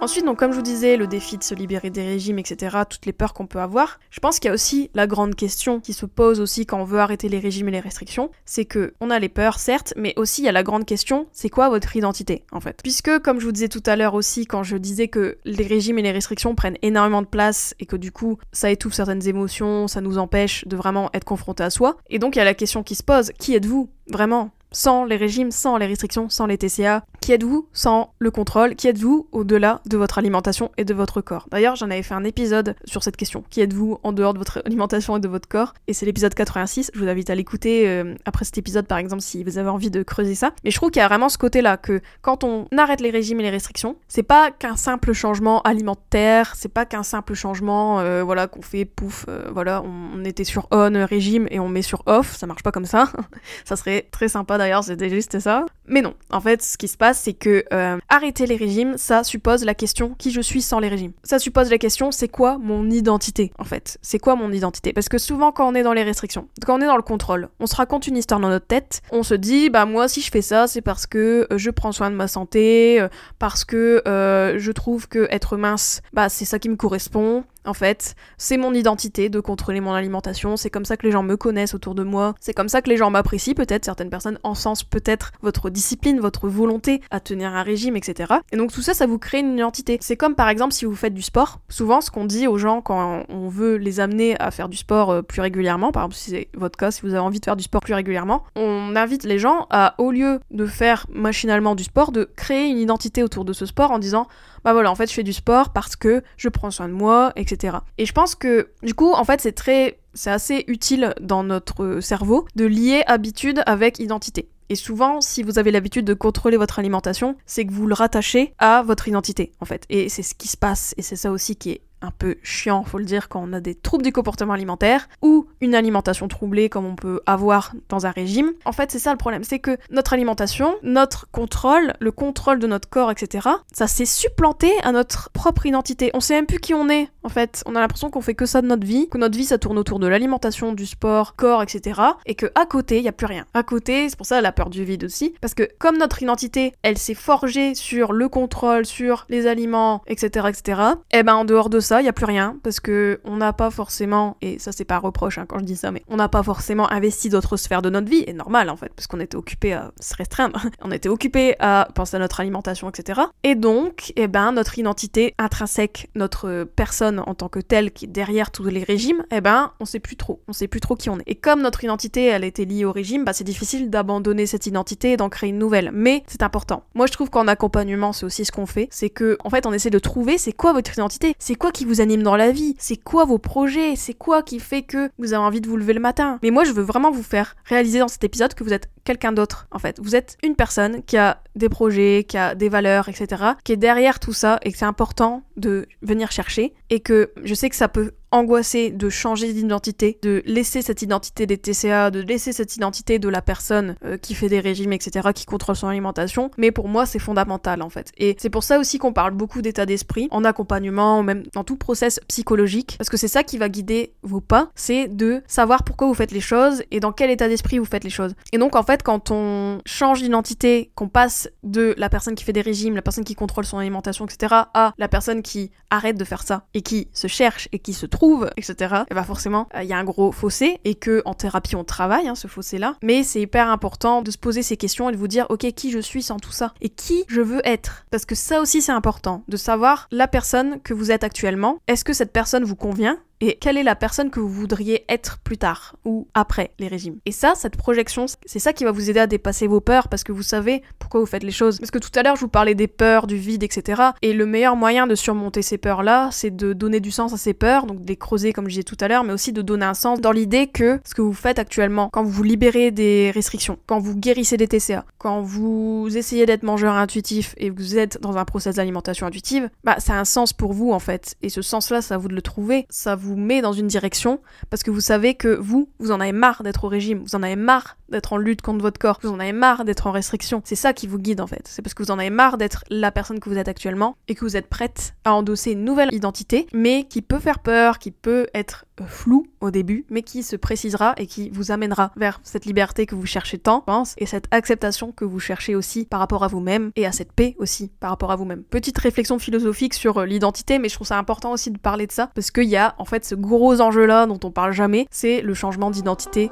Ensuite, 0.00 0.26
donc 0.26 0.38
comme 0.38 0.50
je 0.50 0.56
vous 0.56 0.62
disais, 0.62 0.98
le 0.98 1.06
défi 1.06 1.38
de 1.38 1.42
se 1.42 1.54
libérer 1.54 1.88
des 1.88 2.04
régimes, 2.04 2.38
etc., 2.38 2.76
toutes 2.90 3.06
les 3.06 3.14
peurs 3.14 3.32
qu'on 3.32 3.46
peut 3.46 3.60
avoir, 3.60 3.98
je 4.10 4.20
pense 4.20 4.38
qu'il 4.38 4.48
y 4.48 4.50
a 4.50 4.54
aussi 4.54 4.90
la 4.92 5.06
grande 5.06 5.34
question 5.34 5.80
qui 5.80 5.94
se 5.94 6.04
pose 6.04 6.40
aussi 6.40 6.66
quand 6.66 6.78
on 6.78 6.84
veut 6.84 6.98
arrêter 6.98 7.30
les 7.30 7.38
régimes 7.38 7.68
et 7.68 7.72
les 7.72 7.80
restrictions, 7.80 8.30
c'est 8.44 8.66
que 8.66 8.92
on 9.00 9.08
a 9.08 9.18
les 9.18 9.30
peurs, 9.30 9.58
certes, 9.58 9.94
mais 9.96 10.12
aussi 10.16 10.42
il 10.42 10.44
y 10.44 10.48
a 10.48 10.52
la 10.52 10.62
grande 10.62 10.84
question, 10.84 11.26
c'est 11.32 11.48
quoi 11.48 11.70
votre 11.70 11.96
identité, 11.96 12.44
en 12.52 12.60
fait? 12.60 12.80
Puisque, 12.82 13.18
comme 13.20 13.40
je 13.40 13.46
vous 13.46 13.52
disais 13.52 13.68
tout 13.68 13.82
à 13.86 13.96
l'heure 13.96 14.14
aussi, 14.14 14.44
quand 14.44 14.62
je 14.62 14.76
disais 14.76 15.08
que 15.08 15.38
les 15.46 15.66
régimes 15.66 15.98
et 15.98 16.02
les 16.02 16.12
restrictions 16.12 16.54
prennent 16.54 16.78
énormément 16.82 17.22
de 17.22 17.26
place 17.26 17.74
et 17.80 17.86
que 17.86 17.96
du 17.96 18.12
coup, 18.12 18.36
ça 18.52 18.70
étouffe 18.70 18.94
certaines 18.94 19.26
émotions, 19.26 19.88
ça 19.88 20.02
nous 20.02 20.18
empêche 20.18 20.66
de 20.66 20.76
vraiment 20.76 21.08
être 21.14 21.24
confronté 21.24 21.62
à 21.62 21.70
soi, 21.70 21.96
et 22.10 22.18
donc 22.18 22.36
il 22.36 22.40
y 22.40 22.42
a 22.42 22.44
la 22.44 22.54
question 22.54 22.82
qui 22.82 22.94
se 22.94 23.02
pose, 23.02 23.32
qui 23.38 23.54
êtes-vous 23.54 23.88
Vraiment? 24.08 24.50
Sans 24.74 25.04
les 25.04 25.16
régimes, 25.16 25.50
sans 25.50 25.78
les 25.78 25.86
restrictions, 25.86 26.28
sans 26.28 26.46
les 26.46 26.58
TCA 26.58 27.04
Qui 27.20 27.32
êtes-vous 27.32 27.68
sans 27.72 28.12
le 28.18 28.30
contrôle? 28.30 28.74
Qui 28.74 28.88
êtes-vous 28.88 29.28
au-delà 29.32 29.80
de 29.86 29.96
votre 29.96 30.18
alimentation 30.18 30.70
et 30.76 30.84
de 30.84 30.92
votre 30.92 31.20
corps? 31.20 31.46
D'ailleurs, 31.50 31.76
j'en 31.76 31.86
avais 31.90 32.02
fait 32.02 32.14
un 32.14 32.24
épisode 32.24 32.74
sur 32.84 33.02
cette 33.02 33.16
question. 33.16 33.44
Qui 33.50 33.60
êtes-vous 33.60 33.98
en 34.02 34.12
dehors 34.12 34.34
de 34.34 34.38
votre 34.38 34.62
alimentation 34.66 35.16
et 35.16 35.20
de 35.20 35.28
votre 35.28 35.48
corps? 35.48 35.74
Et 35.86 35.94
c'est 35.94 36.04
l'épisode 36.04 36.34
86. 36.34 36.90
Je 36.92 36.98
vous 36.98 37.08
invite 37.08 37.30
à 37.30 37.34
l'écouter 37.34 37.88
euh, 37.88 38.14
après 38.24 38.44
cet 38.44 38.58
épisode, 38.58 38.86
par 38.86 38.98
exemple, 38.98 39.22
si 39.22 39.44
vous 39.44 39.58
avez 39.58 39.68
envie 39.68 39.90
de 39.90 40.02
creuser 40.02 40.34
ça. 40.34 40.52
Mais 40.64 40.70
je 40.70 40.76
trouve 40.76 40.90
qu'il 40.90 41.00
y 41.00 41.04
a 41.04 41.08
vraiment 41.08 41.28
ce 41.28 41.38
côté-là 41.38 41.76
que 41.76 42.00
quand 42.20 42.44
on 42.44 42.66
arrête 42.76 43.00
les 43.00 43.10
régimes 43.10 43.40
et 43.40 43.44
les 43.44 43.50
restrictions, 43.50 43.96
c'est 44.08 44.24
pas 44.24 44.50
qu'un 44.50 44.76
simple 44.76 45.12
changement 45.12 45.62
alimentaire, 45.62 46.54
c'est 46.56 46.68
pas 46.68 46.84
qu'un 46.84 47.04
simple 47.04 47.34
changement, 47.34 48.00
euh, 48.00 48.24
voilà, 48.24 48.48
qu'on 48.48 48.62
fait 48.62 48.84
pouf, 48.84 49.26
euh, 49.28 49.48
voilà, 49.52 49.82
on, 49.82 50.24
était 50.24 50.44
sur 50.44 50.66
on 50.72 51.06
régime 51.06 51.46
et 51.50 51.60
on 51.60 51.68
met 51.68 51.82
sur 51.82 52.02
off. 52.06 52.34
Ça 52.36 52.46
marche 52.46 52.62
pas 52.62 52.72
comme 52.72 52.86
ça. 52.86 53.10
ça 53.64 53.76
serait 53.76 54.08
très 54.10 54.28
sympa 54.28 54.58
d'ailleurs, 54.64 54.84
c'était 54.84 55.10
juste 55.10 55.38
ça. 55.40 55.66
Mais 55.86 56.00
non, 56.00 56.14
en 56.32 56.40
fait, 56.40 56.62
ce 56.62 56.78
qui 56.78 56.88
se 56.88 56.96
passe, 56.96 57.20
c'est 57.20 57.34
que 57.34 57.64
euh, 57.72 57.98
arrêter 58.08 58.46
les 58.46 58.56
régimes, 58.56 58.96
ça 58.96 59.22
suppose 59.22 59.62
la 59.64 59.74
question 59.74 60.14
qui 60.16 60.30
je 60.30 60.40
suis 60.40 60.62
sans 60.62 60.78
les 60.78 60.88
régimes? 60.88 61.12
Ça 61.22 61.38
suppose 61.38 61.70
la 61.70 61.76
question, 61.76 62.10
c'est 62.10 62.28
quoi 62.28 62.56
mon 62.56 62.90
identité, 62.90 63.52
en 63.58 63.64
fait? 63.64 63.98
C'est 64.00 64.18
quoi 64.18 64.36
mon 64.36 64.50
identité? 64.50 64.94
Parce 64.94 65.10
que 65.10 65.18
souvent, 65.18 65.52
quand 65.52 65.68
on 65.68 65.74
est 65.74 65.82
dans 65.82 65.92
les 65.92 66.02
restrictions, 66.02 66.48
quand 66.64 66.78
on 66.78 66.80
est 66.80 66.86
dans 66.86 66.96
le 66.96 67.02
contrôle, 67.02 67.50
on 67.60 67.66
se 67.66 67.76
raconte 67.76 68.06
une 68.06 68.16
histoire 68.16 68.40
dans 68.40 68.48
notre 68.48 68.66
tête, 68.66 69.02
on 69.12 69.22
se 69.22 69.34
dit, 69.34 69.68
bah 69.68 69.84
moi, 69.84 70.08
si 70.08 70.22
je 70.22 70.30
fais 70.30 70.42
ça, 70.42 70.66
c'est 70.66 70.80
parce 70.80 71.06
que 71.06 71.46
euh, 71.52 71.58
je 71.58 71.70
prends 71.70 71.92
soin 71.92 72.10
de 72.10 72.16
ma 72.16 72.28
santé, 72.28 73.00
euh, 73.00 73.08
parce 73.38 73.64
que 73.66 74.02
je 74.04 74.72
trouve 74.72 75.08
que 75.08 75.28
être 75.30 75.56
mince, 75.56 76.00
bah 76.12 76.28
c'est 76.28 76.44
ça 76.44 76.58
qui 76.58 76.70
me 76.70 76.76
correspond, 76.76 77.44
en 77.64 77.74
fait. 77.74 78.14
C'est 78.38 78.56
mon 78.56 78.74
identité 78.74 79.28
de 79.28 79.40
contrôler 79.40 79.80
mon 79.80 79.92
alimentation, 79.92 80.56
c'est 80.56 80.70
comme 80.70 80.84
ça 80.84 80.96
que 80.96 81.06
les 81.06 81.12
gens 81.12 81.22
me 81.22 81.36
connaissent 81.36 81.74
autour 81.74 81.94
de 81.94 82.02
moi, 82.02 82.34
c'est 82.40 82.54
comme 82.54 82.68
ça 82.68 82.82
que 82.82 82.90
les 82.90 82.96
gens 82.96 83.10
m'apprécient, 83.10 83.54
peut-être 83.54 83.84
certaines 83.84 84.10
personnes 84.10 84.38
encensent 84.42 84.84
peut-être 84.84 85.32
votre 85.42 85.70
discipline, 85.70 86.20
votre 86.20 86.48
volonté 86.48 87.00
à 87.10 87.20
tenir 87.20 87.54
un 87.54 87.62
régime, 87.62 87.96
etc. 87.96 88.34
Et 88.52 88.56
donc 88.56 88.72
tout 88.72 88.82
ça, 88.82 88.94
ça 88.94 89.06
vous 89.06 89.18
crée 89.18 89.40
une 89.40 89.54
identité. 89.54 89.98
C'est 90.00 90.16
comme 90.16 90.34
par 90.34 90.48
exemple 90.48 90.72
si 90.72 90.84
vous 90.84 90.96
faites 90.96 91.14
du 91.14 91.22
sport, 91.22 91.60
souvent 91.68 92.00
ce 92.00 92.10
qu'on 92.10 92.24
dit 92.24 92.46
aux 92.46 92.58
gens 92.58 92.80
quand 92.80 93.24
on 93.28 93.48
veut 93.48 93.76
les 93.76 94.00
amener 94.00 94.38
à 94.40 94.50
faire 94.50 94.68
du 94.68 94.76
sport 94.76 95.10
euh, 95.10 95.22
plus 95.22 95.40
régulièrement, 95.40 95.92
par 95.92 96.04
exemple 96.04 96.16
si 96.16 96.30
c'est 96.30 96.48
votre 96.54 96.78
cas, 96.78 96.90
si 96.90 97.02
vous 97.02 97.10
avez 97.10 97.18
envie 97.18 97.40
de 97.40 97.44
faire 97.44 97.56
du 97.56 97.64
sport 97.64 97.80
plus 97.80 97.94
régulièrement, 97.94 98.44
on 98.56 98.96
invite 98.96 99.24
les 99.24 99.38
gens 99.38 99.66
à, 99.70 99.94
au 99.98 100.10
lieu 100.10 100.40
de 100.50 100.66
faire 100.66 101.06
machinalement 101.12 101.74
du 101.74 101.84
sport, 101.84 102.12
de 102.12 102.24
créer 102.36 102.68
une 102.68 102.78
identité 102.78 103.22
autour 103.22 103.44
de 103.44 103.52
ce 103.52 103.66
sport 103.66 103.90
en 103.90 103.98
disant 103.98 104.26
bah 104.64 104.72
voilà, 104.72 104.90
en 104.90 104.94
fait, 104.94 105.08
je 105.08 105.14
fais 105.14 105.22
du 105.22 105.32
sport 105.32 105.72
parce 105.72 105.94
que 105.94 106.22
je 106.36 106.48
prends 106.48 106.70
soin 106.70 106.88
de 106.88 106.94
moi, 106.94 107.32
etc. 107.36 107.78
Et 107.98 108.06
je 108.06 108.12
pense 108.12 108.34
que, 108.34 108.70
du 108.82 108.94
coup, 108.94 109.12
en 109.12 109.24
fait, 109.24 109.40
c'est 109.40 109.52
très 109.52 109.98
c'est 110.14 110.30
assez 110.30 110.64
utile 110.68 111.14
dans 111.20 111.42
notre 111.42 111.98
cerveau 112.00 112.46
de 112.54 112.64
lier 112.64 113.02
habitude 113.06 113.62
avec 113.66 113.98
identité. 113.98 114.48
Et 114.70 114.76
souvent, 114.76 115.20
si 115.20 115.42
vous 115.42 115.58
avez 115.58 115.70
l'habitude 115.70 116.06
de 116.06 116.14
contrôler 116.14 116.56
votre 116.56 116.78
alimentation, 116.78 117.36
c'est 117.44 117.66
que 117.66 117.72
vous 117.72 117.86
le 117.86 117.94
rattachez 117.94 118.54
à 118.58 118.82
votre 118.82 119.08
identité, 119.08 119.52
en 119.60 119.66
fait. 119.66 119.84
Et 119.90 120.08
c'est 120.08 120.22
ce 120.22 120.34
qui 120.34 120.48
se 120.48 120.56
passe, 120.56 120.94
et 120.96 121.02
c'est 121.02 121.16
ça 121.16 121.30
aussi 121.30 121.56
qui 121.56 121.72
est 121.72 121.80
un 122.04 122.12
peu 122.16 122.36
chiant, 122.42 122.84
faut 122.84 122.98
le 122.98 123.04
dire, 123.04 123.28
quand 123.28 123.42
on 123.42 123.52
a 123.52 123.60
des 123.60 123.74
troubles 123.74 124.04
du 124.04 124.12
comportement 124.12 124.52
alimentaire 124.52 125.08
ou 125.22 125.46
une 125.60 125.74
alimentation 125.74 126.28
troublée 126.28 126.68
comme 126.68 126.84
on 126.84 126.96
peut 126.96 127.20
avoir 127.26 127.72
dans 127.88 128.06
un 128.06 128.10
régime. 128.10 128.52
En 128.64 128.72
fait, 128.72 128.90
c'est 128.90 128.98
ça 128.98 129.10
le 129.10 129.18
problème, 129.18 129.44
c'est 129.44 129.58
que 129.58 129.76
notre 129.90 130.12
alimentation, 130.12 130.74
notre 130.82 131.30
contrôle, 131.30 131.94
le 132.00 132.12
contrôle 132.12 132.58
de 132.58 132.66
notre 132.66 132.88
corps, 132.88 133.10
etc., 133.10 133.48
ça 133.72 133.86
s'est 133.86 134.04
supplanté 134.04 134.70
à 134.82 134.92
notre 134.92 135.30
propre 135.30 135.66
identité. 135.66 136.10
On 136.14 136.20
sait 136.20 136.34
même 136.34 136.46
plus 136.46 136.60
qui 136.60 136.74
on 136.74 136.88
est, 136.88 137.08
en 137.22 137.28
fait. 137.28 137.62
On 137.66 137.74
a 137.74 137.80
l'impression 137.80 138.10
qu'on 138.10 138.20
fait 138.20 138.34
que 138.34 138.46
ça 138.46 138.62
de 138.62 138.66
notre 138.66 138.86
vie, 138.86 139.08
que 139.08 139.18
notre 139.18 139.36
vie 139.36 139.44
ça 139.44 139.58
tourne 139.58 139.78
autour 139.78 139.98
de 139.98 140.06
l'alimentation, 140.06 140.72
du 140.72 140.86
sport, 140.86 141.36
corps, 141.36 141.62
etc. 141.62 142.00
Et 142.26 142.34
que 142.34 142.46
à 142.54 142.66
côté, 142.66 142.98
il 142.98 143.04
y 143.04 143.08
a 143.08 143.12
plus 143.12 143.26
rien. 143.26 143.46
À 143.54 143.62
côté, 143.62 144.08
c'est 144.08 144.16
pour 144.16 144.26
ça 144.26 144.40
la 144.40 144.52
peur 144.52 144.70
du 144.70 144.84
vide 144.84 145.04
aussi, 145.04 145.34
parce 145.40 145.54
que 145.54 145.68
comme 145.78 145.98
notre 145.98 146.22
identité, 146.22 146.72
elle 146.82 146.98
s'est 146.98 147.14
forgée 147.14 147.74
sur 147.74 148.12
le 148.12 148.28
contrôle, 148.28 148.86
sur 148.86 149.26
les 149.28 149.46
aliments, 149.46 150.02
etc., 150.06 150.48
etc. 150.48 150.82
Et 151.12 151.22
ben 151.22 151.34
en 151.34 151.44
dehors 151.44 151.70
de 151.70 151.80
ça, 151.80 151.93
il 152.00 152.06
y 152.06 152.08
a 152.08 152.12
plus 152.12 152.26
rien 152.26 152.58
parce 152.62 152.80
que 152.80 153.20
on 153.24 153.36
n'a 153.36 153.52
pas 153.52 153.70
forcément, 153.70 154.36
et 154.40 154.58
ça 154.58 154.72
c'est 154.72 154.84
pas 154.84 154.96
un 154.96 155.00
reproche 155.00 155.38
hein, 155.38 155.46
quand 155.48 155.58
je 155.58 155.64
dis 155.64 155.76
ça, 155.76 155.90
mais 155.90 156.02
on 156.08 156.16
n'a 156.16 156.28
pas 156.28 156.42
forcément 156.42 156.90
investi 156.90 157.28
d'autres 157.28 157.56
sphères 157.56 157.82
de 157.82 157.90
notre 157.90 158.08
vie, 158.08 158.24
et 158.26 158.32
normal 158.32 158.70
en 158.70 158.76
fait, 158.76 158.92
parce 158.94 159.06
qu'on 159.06 159.20
était 159.20 159.36
occupé 159.36 159.72
à 159.72 159.92
se 160.00 160.14
restreindre, 160.14 160.60
on 160.82 160.90
était 160.90 161.08
occupé 161.08 161.56
à 161.58 161.88
penser 161.94 162.16
à 162.16 162.20
notre 162.20 162.40
alimentation, 162.40 162.88
etc. 162.88 163.20
Et 163.42 163.54
donc, 163.54 164.12
eh 164.16 164.28
ben, 164.28 164.52
notre 164.52 164.78
identité 164.78 165.34
intrinsèque, 165.38 166.10
notre 166.14 166.64
personne 166.76 167.22
en 167.26 167.34
tant 167.34 167.48
que 167.48 167.60
telle 167.60 167.92
qui 167.92 168.06
est 168.06 168.08
derrière 168.08 168.50
tous 168.50 168.64
les 168.64 168.82
régimes, 168.82 169.24
eh 169.30 169.40
ben, 169.40 169.72
on 169.80 169.84
sait 169.84 170.00
plus 170.00 170.16
trop, 170.16 170.42
on 170.48 170.52
sait 170.52 170.68
plus 170.68 170.80
trop 170.80 170.96
qui 170.96 171.10
on 171.10 171.18
est. 171.18 171.24
Et 171.26 171.34
comme 171.34 171.62
notre 171.62 171.84
identité, 171.84 172.26
elle 172.26 172.44
était 172.44 172.64
liée 172.64 172.84
au 172.84 172.92
régime, 172.92 173.24
bah 173.24 173.32
c'est 173.32 173.44
difficile 173.44 173.90
d'abandonner 173.90 174.46
cette 174.46 174.66
identité 174.66 175.12
et 175.12 175.16
d'en 175.16 175.28
créer 175.28 175.50
une 175.50 175.58
nouvelle. 175.58 175.90
Mais 175.92 176.22
c'est 176.26 176.42
important. 176.42 176.84
Moi, 176.94 177.06
je 177.06 177.12
trouve 177.12 177.30
qu'en 177.30 177.48
accompagnement, 177.48 178.12
c'est 178.12 178.26
aussi 178.26 178.44
ce 178.44 178.52
qu'on 178.52 178.66
fait, 178.66 178.88
c'est 178.90 179.10
que, 179.10 179.36
en 179.44 179.50
fait, 179.50 179.66
on 179.66 179.72
essaie 179.72 179.90
de 179.90 179.98
trouver 179.98 180.38
c'est 180.38 180.52
quoi 180.52 180.72
votre 180.72 180.92
identité, 180.92 181.34
c'est 181.38 181.54
quoi 181.54 181.72
qui 181.74 181.84
vous 181.84 182.00
anime 182.00 182.22
dans 182.22 182.36
la 182.36 182.50
vie, 182.50 182.74
c'est 182.78 182.96
quoi 182.96 183.26
vos 183.26 183.38
projets, 183.38 183.96
c'est 183.96 184.14
quoi 184.14 184.42
qui 184.42 184.60
fait 184.60 184.82
que 184.82 185.10
vous 185.18 185.34
avez 185.34 185.42
envie 185.42 185.60
de 185.60 185.68
vous 185.68 185.76
lever 185.76 185.92
le 185.92 186.00
matin? 186.00 186.38
Mais 186.42 186.50
moi, 186.50 186.64
je 186.64 186.72
veux 186.72 186.82
vraiment 186.82 187.10
vous 187.10 187.22
faire 187.22 187.56
réaliser 187.66 187.98
dans 187.98 188.08
cet 188.08 188.24
épisode 188.24 188.54
que 188.54 188.64
vous 188.64 188.72
êtes 188.72 188.88
quelqu'un 189.04 189.32
d'autre, 189.32 189.66
en 189.70 189.78
fait. 189.78 189.98
Vous 190.00 190.16
êtes 190.16 190.38
une 190.42 190.54
personne 190.54 191.02
qui 191.02 191.18
a 191.18 191.42
des 191.56 191.68
projets, 191.68 192.24
qui 192.26 192.38
a 192.38 192.54
des 192.54 192.68
valeurs, 192.68 193.08
etc., 193.08 193.42
qui 193.64 193.72
est 193.72 193.76
derrière 193.76 194.20
tout 194.20 194.32
ça 194.32 194.58
et 194.62 194.72
que 194.72 194.78
c'est 194.78 194.84
important 194.84 195.42
de 195.56 195.86
venir 196.00 196.30
chercher 196.30 196.72
et 196.88 197.00
que 197.00 197.32
je 197.42 197.54
sais 197.54 197.68
que 197.68 197.76
ça 197.76 197.88
peut 197.88 198.12
angoissé 198.34 198.90
de 198.90 199.08
changer 199.08 199.52
d'identité, 199.52 200.18
de 200.22 200.42
laisser 200.44 200.82
cette 200.82 201.02
identité 201.02 201.46
des 201.46 201.56
TCA, 201.56 202.10
de 202.10 202.20
laisser 202.20 202.52
cette 202.52 202.74
identité 202.74 203.20
de 203.20 203.28
la 203.28 203.40
personne 203.40 203.94
euh, 204.04 204.16
qui 204.16 204.34
fait 204.34 204.48
des 204.48 204.58
régimes, 204.58 204.92
etc., 204.92 205.28
qui 205.32 205.46
contrôle 205.46 205.76
son 205.76 205.86
alimentation. 205.86 206.50
Mais 206.58 206.72
pour 206.72 206.88
moi, 206.88 207.06
c'est 207.06 207.20
fondamental 207.20 207.80
en 207.80 207.90
fait. 207.90 208.10
Et 208.18 208.34
c'est 208.38 208.50
pour 208.50 208.64
ça 208.64 208.80
aussi 208.80 208.98
qu'on 208.98 209.12
parle 209.12 209.34
beaucoup 209.34 209.62
d'état 209.62 209.86
d'esprit 209.86 210.26
en 210.32 210.44
accompagnement, 210.44 211.22
même 211.22 211.44
dans 211.52 211.62
tout 211.62 211.76
process 211.76 212.18
psychologique, 212.26 212.96
parce 212.98 213.08
que 213.08 213.16
c'est 213.16 213.28
ça 213.28 213.44
qui 213.44 213.56
va 213.56 213.68
guider 213.68 214.14
vos 214.22 214.40
pas, 214.40 214.70
c'est 214.74 215.06
de 215.06 215.42
savoir 215.46 215.84
pourquoi 215.84 216.08
vous 216.08 216.14
faites 216.14 216.32
les 216.32 216.40
choses 216.40 216.82
et 216.90 216.98
dans 216.98 217.12
quel 217.12 217.30
état 217.30 217.48
d'esprit 217.48 217.78
vous 217.78 217.84
faites 217.84 218.04
les 218.04 218.10
choses. 218.10 218.34
Et 218.52 218.58
donc 218.58 218.74
en 218.74 218.82
fait, 218.82 219.04
quand 219.04 219.30
on 219.30 219.78
change 219.86 220.22
d'identité, 220.22 220.90
qu'on 220.96 221.08
passe 221.08 221.48
de 221.62 221.94
la 221.98 222.08
personne 222.08 222.34
qui 222.34 222.42
fait 222.42 222.52
des 222.52 222.62
régimes, 222.62 222.96
la 222.96 223.02
personne 223.02 223.24
qui 223.24 223.36
contrôle 223.36 223.64
son 223.64 223.78
alimentation, 223.78 224.24
etc., 224.24 224.54
à 224.74 224.92
la 224.98 225.08
personne 225.08 225.42
qui 225.42 225.70
arrête 225.90 226.16
de 226.16 226.24
faire 226.24 226.42
ça 226.42 226.66
et 226.74 226.82
qui 226.82 227.08
se 227.12 227.28
cherche 227.28 227.68
et 227.70 227.78
qui 227.78 227.92
se 227.92 228.06
trouve 228.06 228.23
etc. 228.56 229.04
Et 229.10 229.14
bah 229.14 229.24
forcément, 229.24 229.68
il 229.80 229.88
y 229.88 229.92
a 229.92 229.98
un 229.98 230.04
gros 230.04 230.32
fossé 230.32 230.78
et 230.84 230.94
que 230.94 231.22
en 231.24 231.34
thérapie 231.34 231.76
on 231.76 231.84
travaille 231.84 232.28
hein, 232.28 232.34
ce 232.34 232.48
fossé-là. 232.48 232.96
Mais 233.02 233.22
c'est 233.22 233.40
hyper 233.40 233.68
important 233.68 234.22
de 234.22 234.30
se 234.30 234.38
poser 234.38 234.62
ces 234.62 234.76
questions 234.76 235.08
et 235.08 235.12
de 235.12 235.16
vous 235.16 235.28
dire 235.28 235.46
ok 235.50 235.72
qui 235.72 235.90
je 235.90 235.98
suis 235.98 236.22
sans 236.22 236.38
tout 236.38 236.52
ça? 236.52 236.72
Et 236.80 236.88
qui 236.88 237.24
je 237.28 237.40
veux 237.40 237.60
être? 237.66 238.04
Parce 238.10 238.24
que 238.24 238.34
ça 238.34 238.60
aussi 238.60 238.82
c'est 238.82 238.92
important 238.92 239.42
de 239.48 239.56
savoir 239.56 240.08
la 240.10 240.28
personne 240.28 240.80
que 240.82 240.94
vous 240.94 241.10
êtes 241.10 241.24
actuellement. 241.24 241.78
Est-ce 241.88 242.04
que 242.04 242.12
cette 242.12 242.32
personne 242.32 242.64
vous 242.64 242.76
convient? 242.76 243.18
Quelle 243.52 243.76
est 243.76 243.82
la 243.82 243.94
personne 243.94 244.30
que 244.30 244.40
vous 244.40 244.48
voudriez 244.48 245.04
être 245.08 245.38
plus 245.38 245.58
tard 245.58 245.96
ou 246.04 246.28
après 246.34 246.72
les 246.78 246.88
régimes? 246.88 247.18
Et 247.26 247.32
ça, 247.32 247.54
cette 247.54 247.76
projection, 247.76 248.26
c'est 248.44 248.58
ça 248.58 248.72
qui 248.72 248.84
va 248.84 248.92
vous 248.92 249.10
aider 249.10 249.20
à 249.20 249.26
dépasser 249.26 249.66
vos 249.66 249.80
peurs 249.80 250.08
parce 250.08 250.24
que 250.24 250.32
vous 250.32 250.42
savez 250.42 250.82
pourquoi 250.98 251.20
vous 251.20 251.26
faites 251.26 251.42
les 251.42 251.50
choses. 251.50 251.78
Parce 251.78 251.90
que 251.90 251.98
tout 251.98 252.10
à 252.14 252.22
l'heure, 252.22 252.36
je 252.36 252.40
vous 252.40 252.48
parlais 252.48 252.74
des 252.74 252.88
peurs, 252.88 253.26
du 253.26 253.36
vide, 253.36 253.62
etc. 253.62 254.02
Et 254.22 254.32
le 254.32 254.46
meilleur 254.46 254.76
moyen 254.76 255.06
de 255.06 255.14
surmonter 255.14 255.62
ces 255.62 255.78
peurs-là, 255.78 256.28
c'est 256.32 256.54
de 256.54 256.72
donner 256.72 257.00
du 257.00 257.10
sens 257.10 257.32
à 257.32 257.36
ces 257.36 257.54
peurs, 257.54 257.86
donc 257.86 258.02
de 258.02 258.06
les 258.06 258.16
creuser 258.16 258.52
comme 258.52 258.66
je 258.66 258.70
disais 258.70 258.82
tout 258.82 258.96
à 259.00 259.08
l'heure, 259.08 259.24
mais 259.24 259.32
aussi 259.32 259.52
de 259.52 259.62
donner 259.62 259.84
un 259.86 259.94
sens 259.94 260.20
dans 260.20 260.32
l'idée 260.32 260.66
que 260.66 261.00
ce 261.04 261.14
que 261.14 261.22
vous 261.22 261.32
faites 261.32 261.58
actuellement, 261.58 262.08
quand 262.12 262.24
vous 262.24 262.42
libérez 262.42 262.90
des 262.90 263.30
restrictions, 263.32 263.78
quand 263.86 263.98
vous 263.98 264.16
guérissez 264.16 264.56
des 264.56 264.68
TCA, 264.68 265.04
quand 265.18 265.42
vous 265.42 266.08
essayez 266.16 266.46
d'être 266.46 266.62
mangeur 266.62 266.94
intuitif 266.94 267.54
et 267.56 267.70
vous 267.70 267.98
êtes 267.98 268.20
dans 268.20 268.36
un 268.36 268.44
process 268.44 268.76
d'alimentation 268.76 269.26
intuitive, 269.26 269.70
bah 269.82 269.96
ça 269.98 270.14
a 270.14 270.18
un 270.18 270.24
sens 270.24 270.52
pour 270.52 270.72
vous 270.72 270.92
en 270.92 270.98
fait. 270.98 271.36
Et 271.42 271.48
ce 271.48 271.62
sens-là, 271.62 272.02
ça 272.02 272.16
vous 272.16 272.28
de 272.28 272.34
le 272.34 272.42
trouver, 272.42 272.86
ça 272.90 273.16
vous 273.16 273.33
met 273.36 273.62
dans 273.62 273.72
une 273.72 273.86
direction 273.86 274.40
parce 274.70 274.82
que 274.82 274.90
vous 274.90 275.00
savez 275.00 275.34
que 275.34 275.48
vous, 275.48 275.88
vous 275.98 276.10
en 276.10 276.20
avez 276.20 276.32
marre 276.32 276.62
d'être 276.62 276.84
au 276.84 276.88
régime, 276.88 277.18
vous 277.18 277.34
en 277.34 277.42
avez 277.42 277.56
marre 277.56 277.96
d'être 278.08 278.32
en 278.32 278.36
lutte 278.36 278.62
contre 278.62 278.82
votre 278.82 278.98
corps, 278.98 279.18
vous 279.22 279.30
en 279.30 279.40
avez 279.40 279.52
marre 279.52 279.84
d'être 279.84 280.06
en 280.06 280.12
restriction. 280.12 280.62
C'est 280.64 280.74
ça 280.74 280.92
qui 280.92 281.06
vous 281.06 281.18
guide 281.18 281.40
en 281.40 281.46
fait. 281.46 281.62
C'est 281.66 281.82
parce 281.82 281.94
que 281.94 282.02
vous 282.02 282.10
en 282.10 282.18
avez 282.18 282.30
marre 282.30 282.58
d'être 282.58 282.84
la 282.90 283.10
personne 283.10 283.40
que 283.40 283.48
vous 283.48 283.58
êtes 283.58 283.68
actuellement 283.68 284.16
et 284.28 284.34
que 284.34 284.44
vous 284.44 284.56
êtes 284.56 284.68
prête 284.68 285.14
à 285.24 285.34
endosser 285.34 285.72
une 285.72 285.84
nouvelle 285.84 286.12
identité, 286.12 286.66
mais 286.72 287.04
qui 287.04 287.22
peut 287.22 287.38
faire 287.38 287.58
peur, 287.58 287.98
qui 287.98 288.10
peut 288.10 288.46
être 288.54 288.84
euh, 289.00 289.06
floue 289.06 289.46
au 289.60 289.70
début, 289.70 290.04
mais 290.10 290.22
qui 290.22 290.42
se 290.42 290.56
précisera 290.56 291.14
et 291.16 291.26
qui 291.26 291.50
vous 291.50 291.70
amènera 291.70 292.12
vers 292.16 292.40
cette 292.42 292.66
liberté 292.66 293.06
que 293.06 293.14
vous 293.14 293.26
cherchez 293.26 293.58
tant, 293.58 293.80
pense, 293.80 294.14
et 294.18 294.26
cette 294.26 294.46
acceptation 294.50 295.12
que 295.12 295.24
vous 295.24 295.40
cherchez 295.40 295.74
aussi 295.74 296.04
par 296.04 296.20
rapport 296.20 296.44
à 296.44 296.48
vous-même 296.48 296.90
et 296.96 297.06
à 297.06 297.12
cette 297.12 297.32
paix 297.32 297.56
aussi 297.58 297.90
par 298.00 298.10
rapport 298.10 298.30
à 298.30 298.36
vous-même. 298.36 298.62
Petite 298.62 298.98
réflexion 298.98 299.38
philosophique 299.38 299.94
sur 299.94 300.18
euh, 300.18 300.26
l'identité, 300.26 300.78
mais 300.78 300.88
je 300.88 300.94
trouve 300.94 301.06
ça 301.06 301.18
important 301.18 301.52
aussi 301.52 301.70
de 301.70 301.78
parler 301.78 302.06
de 302.06 302.12
ça 302.12 302.30
parce 302.34 302.50
qu'il 302.50 302.68
y 302.68 302.76
a 302.76 302.94
en 302.98 303.04
fait 303.04 303.24
ce 303.24 303.34
gros 303.34 303.80
enjeu 303.80 304.06
là 304.06 304.26
dont 304.26 304.40
on 304.44 304.50
parle 304.50 304.72
jamais, 304.72 305.06
c'est 305.10 305.40
le 305.40 305.54
changement 305.54 305.90
d'identité 305.90 306.50